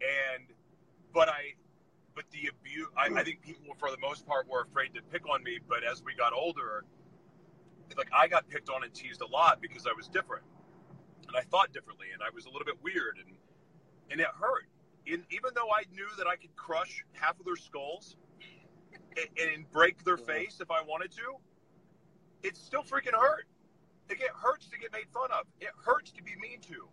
and 0.00 0.44
but 1.12 1.28
I 1.28 1.54
but 2.14 2.24
the 2.30 2.50
abuse, 2.50 2.88
I, 2.96 3.20
I 3.20 3.24
think 3.24 3.42
people 3.42 3.74
for 3.78 3.90
the 3.90 3.98
most 3.98 4.26
part 4.26 4.48
were 4.48 4.62
afraid 4.62 4.94
to 4.94 5.02
pick 5.02 5.28
on 5.28 5.42
me. 5.42 5.58
But 5.68 5.84
as 5.84 6.02
we 6.04 6.14
got 6.14 6.32
older, 6.32 6.84
like 7.96 8.10
I 8.16 8.28
got 8.28 8.48
picked 8.48 8.70
on 8.70 8.84
and 8.84 8.92
teased 8.92 9.20
a 9.20 9.26
lot 9.26 9.60
because 9.60 9.86
I 9.86 9.92
was 9.96 10.08
different 10.08 10.44
and 11.26 11.36
I 11.36 11.42
thought 11.42 11.72
differently 11.72 12.08
and 12.12 12.22
I 12.22 12.30
was 12.34 12.46
a 12.46 12.48
little 12.48 12.64
bit 12.64 12.82
weird 12.82 13.18
and 13.24 13.36
and 14.10 14.20
it 14.20 14.28
hurt. 14.40 14.66
And 15.10 15.24
even 15.30 15.50
though 15.54 15.70
I 15.70 15.84
knew 15.92 16.08
that 16.18 16.26
I 16.26 16.36
could 16.36 16.54
crush 16.54 17.04
half 17.12 17.38
of 17.40 17.46
their 17.46 17.56
skulls, 17.56 18.16
and, 19.38 19.48
and 19.50 19.70
break 19.70 20.04
their 20.04 20.16
face 20.16 20.58
if 20.60 20.70
I 20.70 20.82
wanted 20.82 21.10
to, 21.12 21.36
it 22.42 22.56
still 22.56 22.82
freaking 22.82 23.14
hurt. 23.18 23.46
It 24.08 24.18
get 24.18 24.30
hurts 24.30 24.68
to 24.68 24.78
get 24.78 24.92
made 24.92 25.06
fun 25.12 25.30
of. 25.32 25.44
It 25.60 25.68
hurts 25.84 26.10
to 26.12 26.22
be 26.22 26.32
mean 26.40 26.60
to, 26.62 26.88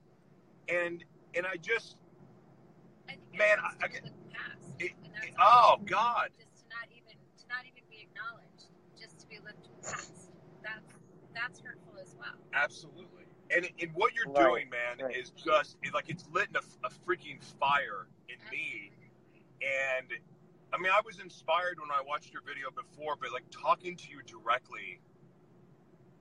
and 0.67 1.03
and 1.35 1.45
I 1.45 1.55
just 1.57 1.97
I 3.07 3.11
think 3.13 3.37
Man, 3.37 3.57
I- 3.59 3.73
I 3.81 3.87
to 3.87 3.93
get- 3.93 4.03
the 4.03 4.11
past, 4.33 4.73
it- 4.79 4.91
it- 5.23 5.33
oh 5.39 5.77
God, 5.85 6.31
just 6.37 6.63
to 6.63 6.69
not 6.69 6.87
even 6.91 7.13
to 7.37 7.47
not 7.47 7.65
even 7.65 7.83
be 7.89 8.01
acknowledged, 8.09 8.67
just 8.99 9.19
to 9.19 9.27
be 9.27 9.37
looked 9.45 9.69
past. 9.81 10.31
That's 10.63 10.93
that's 11.33 11.59
hurtful 11.61 11.97
as 12.01 12.15
well. 12.19 12.35
absolutely. 12.53 13.25
And 13.55 13.69
and 13.79 13.93
what 13.93 14.13
you're 14.15 14.25
Right, 14.33 14.43
doing, 14.43 14.69
man, 14.69 15.05
right. 15.05 15.15
is 15.15 15.29
just 15.29 15.77
it's 15.83 15.93
like 15.93 16.09
it's 16.09 16.27
lit 16.33 16.49
a, 16.55 16.61
a 16.85 16.89
freaking 16.89 17.41
fire 17.59 18.07
in 18.27 18.37
me. 18.51 18.91
And 19.61 20.07
I 20.75 20.77
mean, 20.77 20.91
I 20.91 21.01
was 21.05 21.19
inspired 21.19 21.79
when 21.79 21.89
I 21.91 22.01
watched 22.05 22.33
your 22.33 22.41
video 22.45 22.67
before, 22.69 23.15
but 23.19 23.31
like 23.31 23.45
talking 23.49 23.95
to 23.95 24.09
you 24.09 24.21
directly 24.27 24.99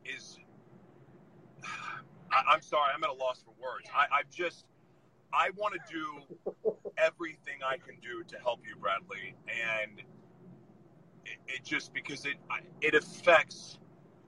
is. 0.05 0.39
I, 2.31 2.43
I'm 2.55 2.63
sorry, 2.63 2.91
I'm 2.95 3.03
at 3.05 3.11
a 3.11 3.15
loss 3.15 3.43
for 3.45 3.55
words. 3.61 3.89
I, 3.95 4.03
I 4.03 4.23
just, 4.31 4.65
I 5.33 5.51
want 5.57 5.75
to 5.75 5.81
do 5.93 6.87
everything 6.99 7.61
I 7.67 7.79
can 7.79 7.97
do 8.01 8.25
to 8.29 8.39
help 8.39 8.61
you, 8.67 8.77
Bradley, 8.77 9.35
and 9.49 10.01
it, 11.27 11.39
it 11.49 11.65
just 11.65 11.93
because 11.93 12.25
it 12.27 12.37
it 12.81 12.95
affects 12.95 13.79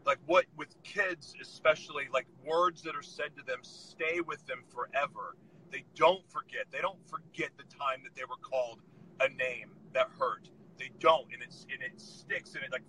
like 0.07 0.19
what 0.27 0.47
with 0.57 0.75
kids 0.83 1.35
especially 1.43 2.05
like 2.13 2.27
words 2.45 2.83
that 2.83 2.97
are 2.97 3.03
said 3.03 3.37
to 3.37 3.43
them 3.45 3.59
stay 3.63 4.21
with 4.27 4.45
them 4.47 4.63
forever 4.69 5.37
they 5.73 5.85
don't 5.95 6.29
forget 6.31 6.65
they 6.73 6.81
don't 6.81 7.01
forget 7.09 7.51
the 7.59 7.65
time 7.65 8.01
that 8.05 8.15
they 8.15 8.25
were 8.25 8.41
called 8.43 8.81
a 9.21 9.29
name 9.29 9.71
that 9.97 10.09
hurt 10.21 10.51
they 10.79 10.91
don't 11.01 11.27
and 11.35 11.43
it's 11.43 11.67
and 11.73 11.83
it 11.83 12.01
sticks 12.01 12.55
and 12.57 12.65
it 12.65 12.73
like 12.73 12.85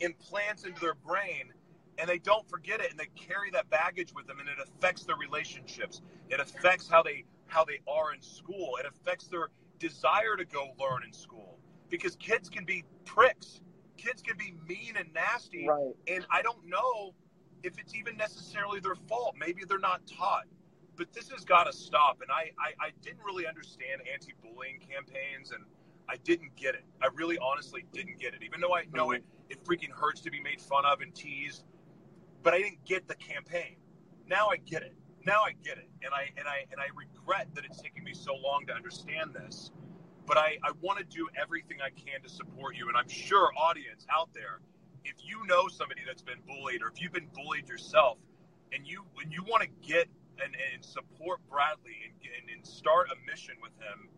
implants 0.00 0.64
into 0.64 0.80
their 0.80 0.94
brain 0.94 1.52
and 1.98 2.08
they 2.08 2.18
don't 2.18 2.48
forget 2.50 2.80
it 2.80 2.90
and 2.90 3.00
they 3.00 3.08
carry 3.16 3.50
that 3.52 3.70
baggage 3.70 4.14
with 4.14 4.26
them 4.28 4.40
and 4.40 4.48
it 4.48 4.58
affects 4.62 5.04
their 5.04 5.16
relationships 5.16 6.02
it 6.30 6.40
affects 6.40 6.88
how 6.88 7.02
they 7.02 7.24
how 7.48 7.64
they 7.64 7.80
are 7.88 8.14
in 8.14 8.22
school 8.22 8.72
it 8.80 8.86
affects 8.86 9.28
their 9.28 9.48
desire 9.80 10.36
to 10.36 10.46
go 10.46 10.68
learn 10.80 11.04
in 11.06 11.12
school 11.14 11.58
because 11.90 12.16
kids 12.16 12.50
can 12.50 12.64
be 12.66 12.84
pricks 13.06 13.62
kids 13.98 14.22
can 14.22 14.36
be 14.38 14.54
mean 14.68 14.94
and 14.98 15.12
nasty 15.14 15.66
Right. 15.68 15.94
and 16.08 16.26
I 16.30 16.42
don't 16.42 16.66
know 16.66 17.14
if 17.64 17.78
it's 17.80 17.94
even 17.96 18.16
necessarily 18.16 18.80
their 18.80 18.96
fault. 18.96 19.36
Maybe 19.38 19.64
they're 19.68 19.78
not 19.78 20.06
taught. 20.06 20.46
But 20.96 21.12
this 21.14 21.30
has 21.30 21.44
got 21.44 21.64
to 21.64 21.74
stop. 21.74 22.22
And 22.22 22.32
I, 22.32 22.52
I, 22.60 22.88
I 22.88 22.90
didn't 23.02 23.24
really 23.24 23.46
understand 23.46 24.02
anti 24.12 24.34
bullying 24.42 24.80
campaigns 24.80 25.52
and 25.52 25.64
I 26.08 26.16
didn't 26.18 26.56
get 26.56 26.74
it. 26.74 26.84
I 27.02 27.08
really 27.14 27.38
honestly 27.38 27.84
didn't 27.92 28.20
get 28.20 28.34
it. 28.34 28.42
Even 28.44 28.60
though 28.60 28.74
I 28.74 28.84
know 28.92 29.12
it, 29.12 29.24
it 29.50 29.64
freaking 29.64 29.90
hurts 29.90 30.20
to 30.22 30.30
be 30.30 30.40
made 30.40 30.60
fun 30.60 30.84
of 30.84 31.00
and 31.00 31.14
teased. 31.14 31.64
But 32.42 32.54
I 32.54 32.58
didn't 32.58 32.84
get 32.84 33.08
the 33.08 33.16
campaign. 33.16 33.76
Now 34.28 34.48
I 34.48 34.58
get 34.58 34.82
it. 34.82 34.94
Now 35.26 35.42
I 35.42 35.52
get 35.64 35.78
it. 35.78 35.88
And 36.02 36.14
I 36.14 36.30
and 36.38 36.48
I 36.48 36.66
and 36.72 36.80
I 36.80 36.88
regret 36.96 37.48
that 37.54 37.64
it's 37.64 37.80
taken 37.80 38.04
me 38.04 38.14
so 38.14 38.34
long 38.36 38.66
to 38.68 38.74
understand 38.74 39.34
this 39.34 39.70
but 40.26 40.36
I, 40.36 40.58
I 40.64 40.72
want 40.82 40.98
to 40.98 41.04
do 41.04 41.28
everything 41.40 41.78
I 41.80 41.90
can 41.90 42.20
to 42.22 42.28
support 42.28 42.76
you. 42.76 42.88
And 42.88 42.96
I'm 42.96 43.08
sure, 43.08 43.50
audience 43.56 44.06
out 44.10 44.30
there, 44.34 44.60
if 45.04 45.14
you 45.24 45.46
know 45.46 45.68
somebody 45.68 46.02
that's 46.06 46.22
been 46.22 46.40
bullied 46.46 46.82
or 46.82 46.88
if 46.88 47.00
you've 47.00 47.12
been 47.12 47.28
bullied 47.34 47.68
yourself 47.68 48.18
and 48.72 48.86
you 48.86 49.04
when 49.14 49.30
you 49.30 49.42
want 49.44 49.62
to 49.62 49.68
get 49.86 50.08
and, 50.42 50.54
and 50.74 50.84
support 50.84 51.40
Bradley 51.50 51.96
and, 52.04 52.14
and, 52.42 52.50
and 52.58 52.66
start 52.66 53.08
a 53.10 53.16
mission 53.30 53.54
with 53.62 53.72
him, 53.78 54.08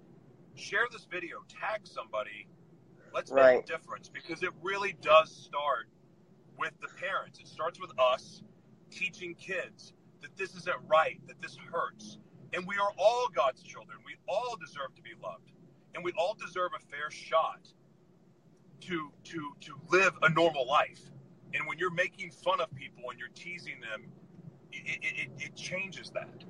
share 0.59 0.87
this 0.92 1.07
video, 1.11 1.38
tag 1.49 1.83
somebody. 1.85 2.49
Let's 3.14 3.33
make 3.33 3.53
a 3.53 3.62
difference 3.62 4.09
because 4.09 4.42
it 4.42 4.51
really 4.62 4.97
does 5.03 5.33
start 5.35 5.88
with 6.59 6.73
the 6.81 6.88
parents. 6.88 7.40
It 7.40 7.49
starts 7.49 7.81
with 7.81 7.92
us 7.99 8.42
teaching 8.90 9.35
kids 9.35 9.94
that 10.23 10.37
this 10.37 10.55
isn't 10.57 10.77
right, 10.88 11.21
that 11.29 11.40
this 11.42 11.57
hurts. 11.73 12.18
And 12.55 12.66
we 12.66 12.77
are 12.77 12.90
all 12.99 13.29
God's 13.35 13.62
children. 13.62 13.99
We 14.07 14.16
all 14.29 14.57
deserve 14.61 14.94
to 14.97 15.03
be 15.03 15.12
loved 15.23 15.53
and 15.94 16.05
we 16.05 16.12
all 16.18 16.35
deserve 16.35 16.73
a 16.77 16.81
fair 16.87 17.11
shot 17.11 17.68
to 18.83 19.11
to 19.25 19.53
to 19.61 19.75
live 19.90 20.14
a 20.23 20.31
normal 20.31 20.66
life. 20.66 21.01
And 21.55 21.66
when 21.66 21.79
you're 21.79 21.92
making 21.92 22.31
fun 22.33 22.61
of 22.61 22.75
people 22.75 23.11
and 23.11 23.18
you're 23.18 23.31
teasing 23.35 23.81
them, 23.81 24.05
it, 24.73 24.99
it, 25.03 25.18
it, 25.18 25.31
it 25.47 25.57
changes 25.57 26.11
that. 26.14 26.44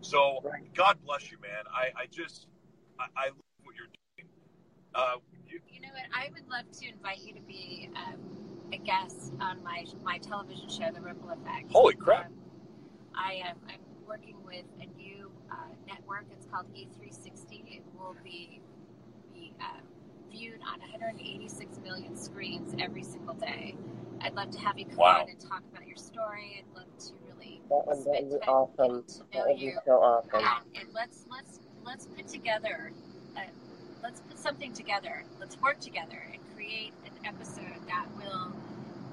So 0.00 0.40
Right. 0.44 0.72
God 0.74 0.98
bless 1.04 1.30
you, 1.30 1.38
man. 1.40 1.64
I, 1.72 2.02
I 2.02 2.06
just 2.10 2.48
I, 3.02 3.06
I 3.16 3.26
love 3.28 3.36
what 3.64 3.74
you're 3.74 3.86
doing. 4.16 4.28
Uh, 4.94 5.16
you, 5.48 5.58
You 5.72 5.80
know 5.80 5.88
what? 5.92 6.06
I 6.14 6.28
would 6.32 6.48
love 6.48 6.70
to 6.80 6.88
invite 6.88 7.20
you 7.22 7.34
to 7.34 7.40
be 7.42 7.90
um, 7.96 8.20
a 8.72 8.78
guest 8.78 9.32
on 9.40 9.62
my 9.62 9.84
my 10.04 10.18
television 10.18 10.68
show, 10.68 10.88
The 10.94 11.00
Ripple 11.00 11.30
Effect. 11.30 11.72
Holy 11.72 11.94
crap. 11.94 12.26
Um, 12.26 12.32
I 13.14 13.40
am 13.44 13.56
I'm 13.68 13.80
working 14.06 14.36
with 14.44 14.64
a 14.80 14.86
new 14.96 15.30
uh, 15.50 15.54
network. 15.86 16.26
It's 16.30 16.46
called 16.46 16.66
E360. 16.74 17.76
It 17.76 17.82
will 17.98 18.16
be 18.22 18.60
be 19.34 19.52
uh, 19.60 19.64
viewed 20.30 20.60
on 20.62 20.78
186 20.80 21.78
million 21.82 22.16
screens 22.16 22.74
every 22.78 23.02
single 23.02 23.34
day. 23.34 23.74
I'd 24.20 24.34
love 24.34 24.50
to 24.50 24.60
have 24.60 24.78
you 24.78 24.86
come 24.86 24.96
Wow. 24.98 25.22
on 25.22 25.30
and 25.30 25.40
talk 25.40 25.62
about 25.74 25.86
your 25.86 25.96
story. 25.96 26.62
I'd 26.62 26.76
love 26.78 26.86
to 26.98 27.12
really 27.26 27.60
That 27.70 27.82
would, 27.86 28.04
that 28.04 28.22
would 28.24 28.40
be 28.40 28.46
awesome. 28.46 29.02
to 29.04 29.18
That 29.18 29.26
know 29.32 29.44
would 29.48 29.58
be 29.58 29.64
you 29.64 29.78
so 29.84 29.92
awesome. 29.94 30.30
and, 30.34 30.76
and 30.84 30.94
let's 30.94 31.26
let's 31.30 31.58
let's 31.84 32.06
put 32.06 32.26
together 32.28 32.90
uh, 33.36 33.40
let's 34.02 34.20
put 34.20 34.38
something 34.38 34.72
together 34.72 35.24
let's 35.40 35.60
work 35.60 35.78
together 35.80 36.22
and 36.32 36.40
create 36.54 36.92
an 37.04 37.12
episode 37.26 37.64
that 37.86 38.06
will 38.16 38.52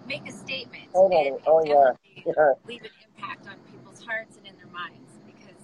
make 0.07 0.27
a 0.27 0.31
statement 0.31 0.83
Totally. 0.93 1.27
and, 1.27 1.35
and 1.37 1.43
Oh, 1.47 1.63
yeah. 1.65 1.91
Yeah. 2.25 2.53
leave 2.67 2.81
an 2.83 2.89
impact 3.15 3.47
on 3.47 3.55
people's 3.71 4.03
hearts 4.03 4.35
and 4.37 4.45
in 4.47 4.55
their 4.57 4.67
minds 4.73 5.19
because 5.25 5.61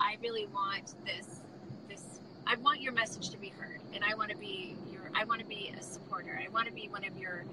i 0.00 0.16
really 0.22 0.46
want 0.52 0.94
this 1.06 1.40
this 1.88 2.02
i 2.46 2.56
want 2.56 2.80
your 2.82 2.92
message 2.92 3.30
to 3.30 3.38
be 3.38 3.48
heard 3.48 3.80
and 3.94 4.04
i 4.04 4.14
want 4.14 4.30
to 4.30 4.36
be 4.36 4.76
your 4.92 5.00
i 5.14 5.24
want 5.24 5.40
to 5.40 5.46
be 5.46 5.72
a 5.78 5.82
supporter 5.82 6.38
i 6.44 6.48
want 6.50 6.66
to 6.66 6.72
be 6.74 6.88
one 6.88 7.04
of 7.04 7.16
your 7.16 7.44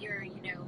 your 0.00 0.22
you 0.24 0.40
know 0.52 0.60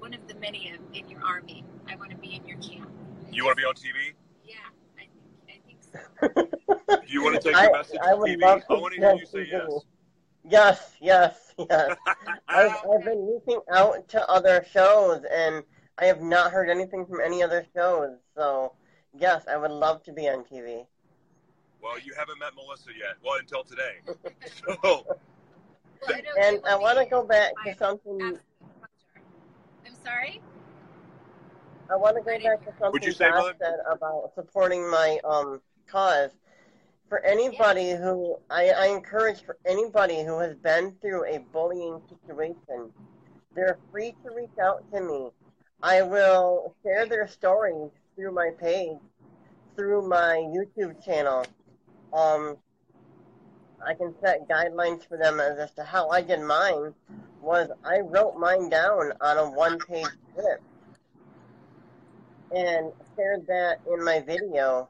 one 0.00 0.12
of 0.14 0.26
the 0.26 0.34
many 0.36 0.70
of, 0.72 0.80
in 0.96 1.08
your 1.08 1.20
army 1.24 1.62
i 1.88 1.94
want 1.96 2.10
to 2.10 2.16
be 2.16 2.34
in 2.34 2.44
your 2.46 2.58
camp 2.58 2.90
you 3.30 3.44
want 3.44 3.56
to 3.56 3.62
be 3.62 3.66
on 3.66 3.74
TV? 3.74 4.12
yeah 4.44 4.54
i 4.98 5.06
think 5.06 5.10
i 5.48 6.34
think 6.34 6.58
so 6.66 6.74
Do 6.90 7.12
you 7.12 7.22
want 7.22 7.40
to 7.40 7.48
take 7.48 7.56
I- 7.56 7.64
your 7.64 7.72
message 7.72 7.98
I, 8.02 8.10
I 8.10 8.14
would 8.14 8.30
TV? 8.30 8.40
Love 8.42 8.60
to 8.60 8.74
I 8.74 8.78
want 8.78 8.94
to 8.94 9.00
hear 9.00 9.14
you 9.14 9.26
say 9.26 9.48
yes. 9.50 9.70
Yes, 10.42 10.96
yes, 11.00 11.54
yes. 11.58 11.96
I've, 12.48 12.72
I've 12.72 13.04
been 13.04 13.26
reaching 13.26 13.60
out 13.72 14.08
to 14.08 14.28
other 14.28 14.64
shows, 14.72 15.22
and 15.30 15.62
I 15.98 16.06
have 16.06 16.22
not 16.22 16.50
heard 16.50 16.70
anything 16.70 17.04
from 17.04 17.20
any 17.20 17.42
other 17.42 17.66
shows. 17.74 18.16
So, 18.34 18.72
yes, 19.12 19.44
I 19.48 19.58
would 19.58 19.70
love 19.70 20.02
to 20.04 20.12
be 20.12 20.28
on 20.28 20.44
TV. 20.44 20.86
Well, 21.82 21.98
you 21.98 22.14
haven't 22.18 22.38
met 22.38 22.54
Melissa 22.54 22.90
yet. 22.98 23.16
Well, 23.22 23.38
until 23.38 23.64
today. 23.64 23.96
so, 24.66 24.76
well, 24.82 25.06
I 26.08 26.22
and 26.40 26.60
I 26.66 26.76
want 26.76 26.98
to 26.98 27.06
go 27.06 27.22
back 27.22 27.52
to 27.66 27.74
something. 27.76 28.38
I'm 29.86 29.94
sorry. 30.04 30.40
I 31.90 31.96
want 31.96 32.16
to 32.16 32.22
go 32.22 32.38
back 32.38 32.60
to 32.60 32.72
something 32.78 32.92
Would 32.92 33.04
you 33.04 33.12
say, 33.12 33.28
Josh 33.28 33.54
said 33.60 33.76
about 33.90 34.32
supporting 34.34 34.88
my 34.90 35.18
um 35.24 35.60
cause. 35.86 36.30
For 37.10 37.18
anybody 37.24 37.90
who 37.90 38.36
I, 38.48 38.70
I 38.70 38.86
encourage 38.86 39.44
for 39.44 39.58
anybody 39.66 40.22
who 40.24 40.38
has 40.38 40.54
been 40.54 40.94
through 41.02 41.24
a 41.26 41.38
bullying 41.52 42.00
situation, 42.08 42.92
they're 43.52 43.78
free 43.90 44.14
to 44.24 44.32
reach 44.32 44.56
out 44.62 44.84
to 44.92 45.00
me. 45.00 45.30
I 45.82 46.02
will 46.02 46.76
share 46.84 47.06
their 47.06 47.26
stories 47.26 47.90
through 48.14 48.32
my 48.32 48.50
page, 48.60 48.98
through 49.74 50.08
my 50.08 50.36
YouTube 50.36 51.04
channel. 51.04 51.44
Um, 52.12 52.56
I 53.84 53.94
can 53.94 54.14
set 54.22 54.48
guidelines 54.48 55.08
for 55.08 55.18
them 55.18 55.40
as, 55.40 55.58
as 55.58 55.72
to 55.72 55.82
how 55.82 56.10
I 56.10 56.22
did 56.22 56.40
mine. 56.40 56.94
Was 57.42 57.70
I 57.84 58.02
wrote 58.04 58.36
mine 58.38 58.68
down 58.68 59.14
on 59.20 59.36
a 59.36 59.50
one-page 59.50 60.06
script 60.30 60.62
and 62.54 62.92
shared 63.16 63.48
that 63.48 63.80
in 63.92 64.04
my 64.04 64.20
video. 64.20 64.88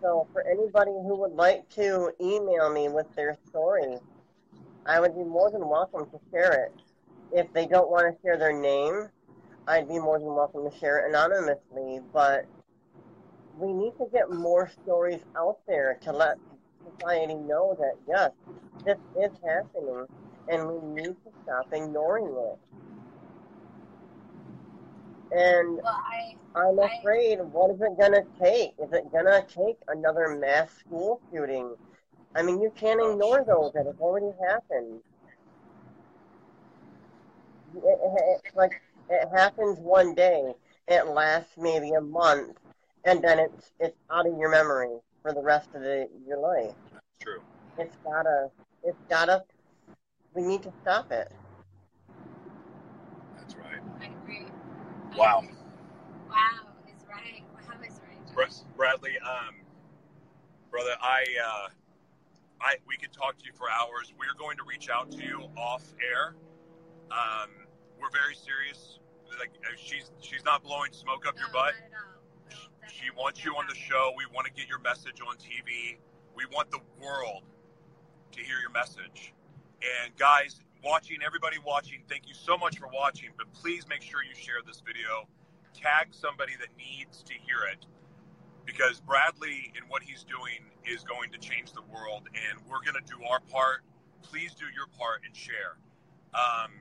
So 0.00 0.28
for 0.32 0.46
anybody 0.46 0.92
who 0.92 1.16
would 1.16 1.32
like 1.32 1.68
to 1.70 2.12
email 2.20 2.72
me 2.72 2.88
with 2.88 3.12
their 3.16 3.36
story, 3.48 3.96
I 4.86 5.00
would 5.00 5.14
be 5.16 5.24
more 5.24 5.50
than 5.50 5.68
welcome 5.68 6.06
to 6.10 6.20
share 6.30 6.66
it. 6.66 6.72
If 7.32 7.52
they 7.52 7.66
don't 7.66 7.90
want 7.90 8.14
to 8.14 8.22
share 8.22 8.36
their 8.38 8.52
name, 8.52 9.08
I'd 9.66 9.88
be 9.88 9.98
more 9.98 10.18
than 10.18 10.28
welcome 10.28 10.70
to 10.70 10.78
share 10.78 10.98
it 10.98 11.08
anonymously. 11.08 12.00
But 12.12 12.46
we 13.58 13.72
need 13.72 13.92
to 13.98 14.06
get 14.12 14.30
more 14.30 14.70
stories 14.82 15.20
out 15.36 15.58
there 15.66 15.98
to 16.02 16.12
let 16.12 16.36
society 16.96 17.34
know 17.34 17.76
that 17.80 17.94
yes, 18.06 18.30
this 18.84 18.98
is 19.20 19.32
happening, 19.44 20.06
and 20.48 20.68
we 20.68 21.02
need 21.02 21.16
to 21.24 21.30
stop 21.42 21.66
ignoring 21.72 22.26
it. 22.26 22.58
And 25.30 25.80
Well, 25.82 25.94
I 25.94 26.36
I'm 26.54 26.78
I- 26.80 26.84
afraid, 27.00 27.40
what 27.52 27.70
is 27.70 27.80
it 27.80 27.98
gonna 27.98 28.24
take? 28.42 28.74
Is 28.78 28.92
it 28.92 29.12
gonna 29.12 29.42
take 29.46 29.78
another 29.88 30.28
mass 30.28 30.72
school 30.72 31.20
shooting? 31.30 31.76
I 32.34 32.42
mean, 32.42 32.60
you 32.60 32.70
can't 32.70 33.00
ignore 33.00 33.44
those 33.44 33.72
that 33.74 33.86
have 33.86 34.00
already 34.00 34.32
happened. 34.48 35.00
it, 37.76 37.98
it, 38.02 38.42
like 38.54 38.72
it 39.08 39.28
happens 39.34 39.78
one 39.80 40.14
day. 40.14 40.54
It 40.88 41.06
lasts 41.06 41.52
maybe 41.58 41.92
a 41.92 42.00
month, 42.00 42.56
and 43.04 43.22
then 43.22 43.38
it's 43.38 43.72
it's 43.78 43.96
out 44.10 44.26
of 44.26 44.36
your 44.38 44.50
memory 44.50 44.98
for 45.22 45.32
the 45.32 45.42
rest 45.42 45.68
of 45.74 45.82
the, 45.82 46.08
your 46.26 46.38
life. 46.38 46.74
True. 47.20 47.40
It's 47.78 47.96
gotta. 48.04 48.48
It's 48.82 48.98
gotta. 49.08 49.42
We 50.34 50.42
need 50.42 50.62
to 50.62 50.72
stop 50.82 51.10
it. 51.12 51.30
That's 53.36 53.54
right. 53.56 53.80
I 54.00 54.06
agree. 54.24 54.46
Wow. 55.16 55.44
Wow 56.28 56.36
is 56.86 57.04
right. 57.08 57.42
Wow 57.54 57.82
is 57.86 58.00
right. 58.00 58.34
Br- 58.34 58.76
Bradley, 58.76 59.18
um, 59.20 59.54
brother, 60.70 60.94
I, 61.00 61.24
uh, 61.44 61.68
I, 62.60 62.76
we 62.86 62.96
could 62.96 63.12
talk 63.12 63.38
to 63.38 63.44
you 63.44 63.52
for 63.54 63.66
hours. 63.70 64.12
We're 64.18 64.36
going 64.38 64.56
to 64.58 64.64
reach 64.64 64.88
out 64.90 65.10
to 65.12 65.18
you 65.18 65.44
off 65.56 65.82
air. 66.02 66.34
Um, 67.10 67.50
we're 68.00 68.10
very 68.10 68.34
serious. 68.34 68.98
Like 69.38 69.50
uh, 69.64 69.74
she's 69.76 70.10
she's 70.20 70.44
not 70.44 70.62
blowing 70.62 70.92
smoke 70.92 71.26
up 71.26 71.38
your 71.38 71.48
butt. 71.52 71.74
not 71.74 71.84
at 71.84 71.92
all. 71.94 72.58
No, 72.82 72.88
She 72.88 73.10
wants 73.16 73.44
you 73.44 73.54
on 73.56 73.66
the 73.68 73.74
show. 73.74 74.12
We 74.16 74.24
want 74.34 74.46
to 74.46 74.52
get 74.52 74.68
your 74.68 74.80
message 74.80 75.20
on 75.26 75.36
TV. 75.36 75.98
We 76.34 76.44
want 76.52 76.70
the 76.70 76.80
world 77.00 77.42
to 78.32 78.40
hear 78.40 78.56
your 78.60 78.70
message. 78.70 79.34
And 79.82 80.16
guys, 80.16 80.60
watching, 80.84 81.18
everybody 81.24 81.56
watching, 81.64 82.02
thank 82.08 82.28
you 82.28 82.34
so 82.34 82.56
much 82.56 82.78
for 82.78 82.88
watching. 82.88 83.30
But 83.36 83.52
please 83.52 83.86
make 83.88 84.02
sure 84.02 84.22
you 84.22 84.34
share 84.34 84.62
this 84.66 84.80
video. 84.84 85.28
Tag 85.74 86.08
somebody 86.10 86.52
that 86.60 86.68
needs 86.76 87.22
to 87.22 87.34
hear 87.34 87.68
it. 87.72 87.86
Because 88.64 89.00
Bradley 89.00 89.72
and 89.76 89.88
what 89.88 90.02
he's 90.02 90.24
doing 90.24 90.68
is 90.84 91.02
going 91.04 91.30
to 91.32 91.38
change 91.38 91.72
the 91.72 91.82
world. 91.82 92.28
And 92.34 92.60
we're 92.68 92.82
going 92.84 93.02
to 93.02 93.06
do 93.06 93.22
our 93.24 93.40
part. 93.40 93.82
Please 94.22 94.54
do 94.54 94.66
your 94.74 94.86
part 94.98 95.22
and 95.24 95.34
share. 95.34 95.78
Um, 96.34 96.72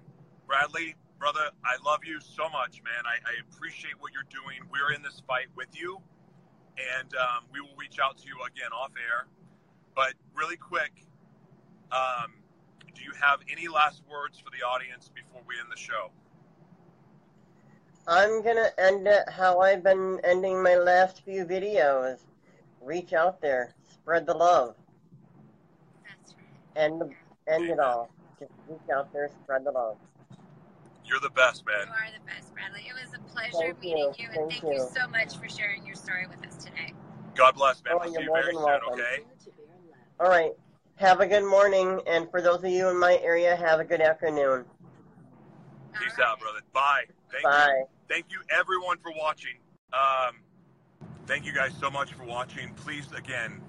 Bradley, 0.45 0.95
brother, 1.19 1.49
I 1.63 1.77
love 1.85 1.99
you 2.03 2.19
so 2.19 2.49
much, 2.49 2.81
man. 2.83 3.03
I, 3.05 3.17
I 3.23 3.33
appreciate 3.47 3.93
what 3.99 4.11
you're 4.13 4.27
doing. 4.29 4.59
We're 4.71 4.93
in 4.93 5.01
this 5.01 5.21
fight 5.27 5.47
with 5.55 5.69
you, 5.73 5.99
and 6.77 7.09
um, 7.15 7.45
we 7.51 7.61
will 7.61 7.75
reach 7.77 7.99
out 7.99 8.17
to 8.19 8.27
you 8.27 8.35
again 8.45 8.71
off 8.71 8.91
air. 8.95 9.27
But 9.95 10.13
really 10.35 10.57
quick, 10.57 10.91
um, 11.91 12.33
do 12.97 13.03
you 13.03 13.11
have 13.21 13.39
any 13.51 13.67
last 13.67 14.01
words 14.09 14.39
for 14.39 14.49
the 14.49 14.65
audience 14.65 15.09
before 15.13 15.41
we 15.47 15.55
end 15.59 15.67
the 15.71 15.77
show? 15.77 16.09
I'm 18.07 18.41
gonna 18.41 18.69
end 18.77 19.07
it 19.07 19.29
how 19.29 19.59
I've 19.59 19.83
been 19.83 20.19
ending 20.23 20.63
my 20.63 20.75
last 20.75 21.23
few 21.23 21.45
videos. 21.45 22.19
Reach 22.81 23.13
out 23.13 23.41
there, 23.41 23.73
spread 23.91 24.25
the 24.25 24.33
love, 24.33 24.75
That's 26.05 26.33
right. 26.35 26.83
end 26.83 27.01
the, 27.01 27.13
end 27.51 27.69
it 27.69 27.79
all. 27.79 28.09
Just 28.39 28.51
reach 28.67 28.89
out 28.95 29.11
there, 29.13 29.29
spread 29.43 29.65
the 29.65 29.71
love. 29.71 29.97
You're 31.05 31.19
the 31.19 31.29
best, 31.29 31.65
man. 31.65 31.87
You 31.87 31.93
are 31.93 32.11
the 32.17 32.25
best, 32.25 32.53
Bradley. 32.53 32.81
It 32.87 32.93
was 32.93 33.13
a 33.13 33.19
pleasure 33.33 33.73
Thank 33.73 33.81
meeting 33.81 33.97
you. 33.97 34.13
you, 34.17 34.27
and 34.33 34.49
Thank 34.49 34.61
thank 34.61 34.63
you 34.63 34.79
you. 34.79 34.89
so 34.93 35.07
much 35.09 35.37
for 35.37 35.49
sharing 35.49 35.85
your 35.85 35.95
story 35.95 36.27
with 36.27 36.45
us 36.47 36.63
today. 36.63 36.93
God 37.35 37.55
bless, 37.55 37.83
man. 37.83 37.93
Oh, 37.95 37.99
We'll 38.01 38.07
see 38.07 38.13
you're 38.13 38.21
you 38.23 38.27
more 38.27 38.41
very 38.41 38.53
soon, 38.53 38.63
welcome. 38.63 38.93
okay? 38.93 39.23
All 40.19 40.29
right. 40.29 40.51
Have 40.97 41.19
a 41.19 41.27
good 41.27 41.45
morning, 41.45 42.01
and 42.07 42.29
for 42.31 42.41
those 42.41 42.63
of 42.63 42.71
you 42.71 42.89
in 42.89 42.99
my 42.99 43.19
area, 43.21 43.55
have 43.55 43.79
a 43.79 43.85
good 43.85 44.01
afternoon. 44.01 44.65
Peace 45.93 46.11
right. 46.17 46.27
out, 46.27 46.39
brother. 46.39 46.61
Bye. 46.73 47.03
Thank 47.31 47.43
you. 47.43 47.49
Bye. 47.49 47.83
Thank 48.09 48.25
you, 48.31 48.39
everyone, 48.49 48.97
for 48.97 49.11
watching. 49.15 49.57
Um, 49.93 50.37
thank 51.27 51.45
you 51.45 51.53
guys 51.53 51.71
so 51.79 51.91
much 51.91 52.13
for 52.13 52.23
watching. 52.23 52.73
Please, 52.73 53.11
again, 53.15 53.61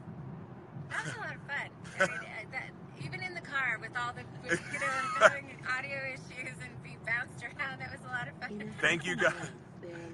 That 0.89 1.05
was 1.05 1.15
a 1.15 1.19
lot 1.19 1.35
of 1.35 1.43
fun. 1.43 1.69
I 1.99 2.01
mean, 2.01 2.11
uh, 2.31 2.53
that, 2.53 2.71
even 3.05 3.23
in 3.23 3.35
the 3.35 3.43
car 3.43 3.77
with 3.79 3.91
all 3.95 4.15
the, 4.15 4.23
with, 4.49 4.61
you 4.73 4.79
know, 4.79 4.87
having 5.19 5.55
audio 5.77 5.99
issues 6.15 6.55
and 6.63 6.83
being 6.83 6.99
bounced 7.05 7.45
around, 7.45 7.81
that 7.81 7.93
was 7.93 8.01
a 8.07 8.11
lot 8.11 8.29
of 8.29 8.35
fun. 8.41 8.73
Thank 8.81 9.05
you 9.05 9.17
guys. 9.17 9.35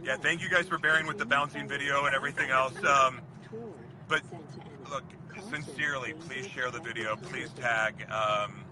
Yeah, 0.03 0.17
thank 0.17 0.43
you 0.43 0.51
guys 0.51 0.67
for 0.67 0.79
bearing 0.79 1.07
with 1.07 1.19
the 1.19 1.27
bouncing 1.27 1.69
video 1.69 2.07
and 2.07 2.15
everything 2.15 2.51
else. 2.51 2.77
Um, 2.85 3.21
but 4.09 4.23
look, 4.91 5.05
sincerely, 5.51 6.15
please 6.15 6.47
share 6.47 6.71
the 6.71 6.81
video. 6.81 7.17
Please 7.17 7.51
tag. 7.51 8.07
Um, 8.11 8.65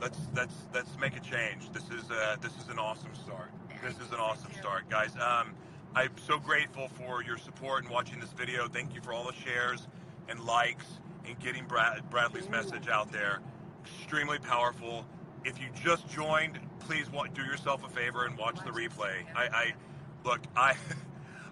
let's 0.00 0.18
let's 0.34 0.54
let's 0.74 0.98
make 0.98 1.16
a 1.16 1.20
change. 1.20 1.70
This 1.72 1.84
is 1.90 2.10
uh, 2.10 2.36
this 2.40 2.52
is 2.56 2.68
an 2.68 2.78
awesome 2.78 3.14
start. 3.14 3.50
This 3.82 3.94
is 3.94 4.12
an 4.12 4.18
awesome 4.18 4.52
start, 4.58 4.88
guys. 4.88 5.14
Um, 5.16 5.54
I'm 5.94 6.10
so 6.26 6.38
grateful 6.38 6.88
for 6.88 7.22
your 7.22 7.38
support 7.38 7.84
and 7.84 7.92
watching 7.92 8.20
this 8.20 8.32
video. 8.32 8.68
Thank 8.68 8.94
you 8.94 9.00
for 9.00 9.12
all 9.12 9.24
the 9.24 9.32
shares 9.32 9.86
and 10.28 10.40
likes 10.40 10.86
and 11.26 11.38
getting 11.38 11.64
Brad, 11.66 12.08
Bradley's 12.10 12.48
message 12.48 12.88
out 12.88 13.10
there. 13.12 13.40
Extremely 13.84 14.38
powerful. 14.38 15.06
If 15.44 15.60
you 15.60 15.68
just 15.82 16.08
joined, 16.08 16.58
please 16.80 17.06
do 17.34 17.42
yourself 17.42 17.84
a 17.84 17.88
favor 17.88 18.26
and 18.26 18.36
watch 18.36 18.56
the 18.64 18.70
replay. 18.70 19.24
I, 19.34 19.46
I 19.46 19.74
look, 20.24 20.40
I, 20.56 20.74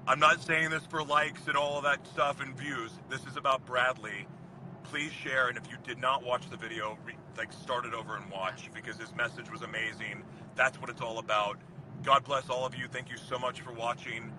I'm 0.06 0.20
not 0.20 0.42
saying 0.42 0.70
this 0.70 0.84
for 0.84 1.02
likes 1.02 1.46
and 1.48 1.56
all 1.56 1.78
of 1.78 1.84
that 1.84 2.06
stuff 2.06 2.40
and 2.42 2.56
views. 2.56 2.90
This 3.08 3.24
is 3.26 3.36
about 3.36 3.64
Bradley. 3.64 4.26
Please 4.82 5.12
share, 5.12 5.48
and 5.48 5.56
if 5.56 5.64
you 5.70 5.78
did 5.82 5.98
not 5.98 6.22
watch 6.22 6.48
the 6.50 6.58
video, 6.58 6.98
re- 7.06 7.14
like 7.38 7.52
start 7.52 7.86
it 7.86 7.94
over 7.94 8.16
and 8.16 8.30
watch 8.30 8.70
because 8.74 8.98
his 8.98 9.14
message 9.16 9.50
was 9.50 9.62
amazing. 9.62 10.22
That's 10.56 10.78
what 10.78 10.90
it's 10.90 11.00
all 11.00 11.18
about. 11.18 11.56
God 12.02 12.22
bless 12.24 12.50
all 12.50 12.66
of 12.66 12.74
you. 12.74 12.86
Thank 12.86 13.10
you 13.10 13.16
so 13.16 13.38
much 13.38 13.62
for 13.62 13.72
watching, 13.72 14.30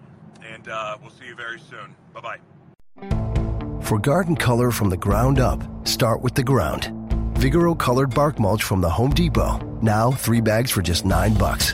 and 0.47 0.67
uh, 0.67 0.97
we'll 1.01 1.09
see 1.09 1.25
you 1.25 1.35
very 1.35 1.59
soon. 1.59 1.95
Bye 2.13 2.21
bye. 2.21 3.81
For 3.81 3.97
garden 3.97 4.35
color 4.35 4.69
from 4.69 4.89
the 4.91 4.97
ground 4.97 5.39
up, 5.39 5.63
start 5.87 6.21
with 6.21 6.35
the 6.35 6.43
ground. 6.43 6.91
Vigoro 7.33 7.77
colored 7.77 8.13
bark 8.13 8.39
mulch 8.39 8.63
from 8.63 8.81
the 8.81 8.89
Home 8.89 9.11
Depot. 9.11 9.57
Now 9.81 10.11
three 10.11 10.41
bags 10.41 10.69
for 10.69 10.83
just 10.83 11.05
nine 11.05 11.33
bucks. 11.33 11.73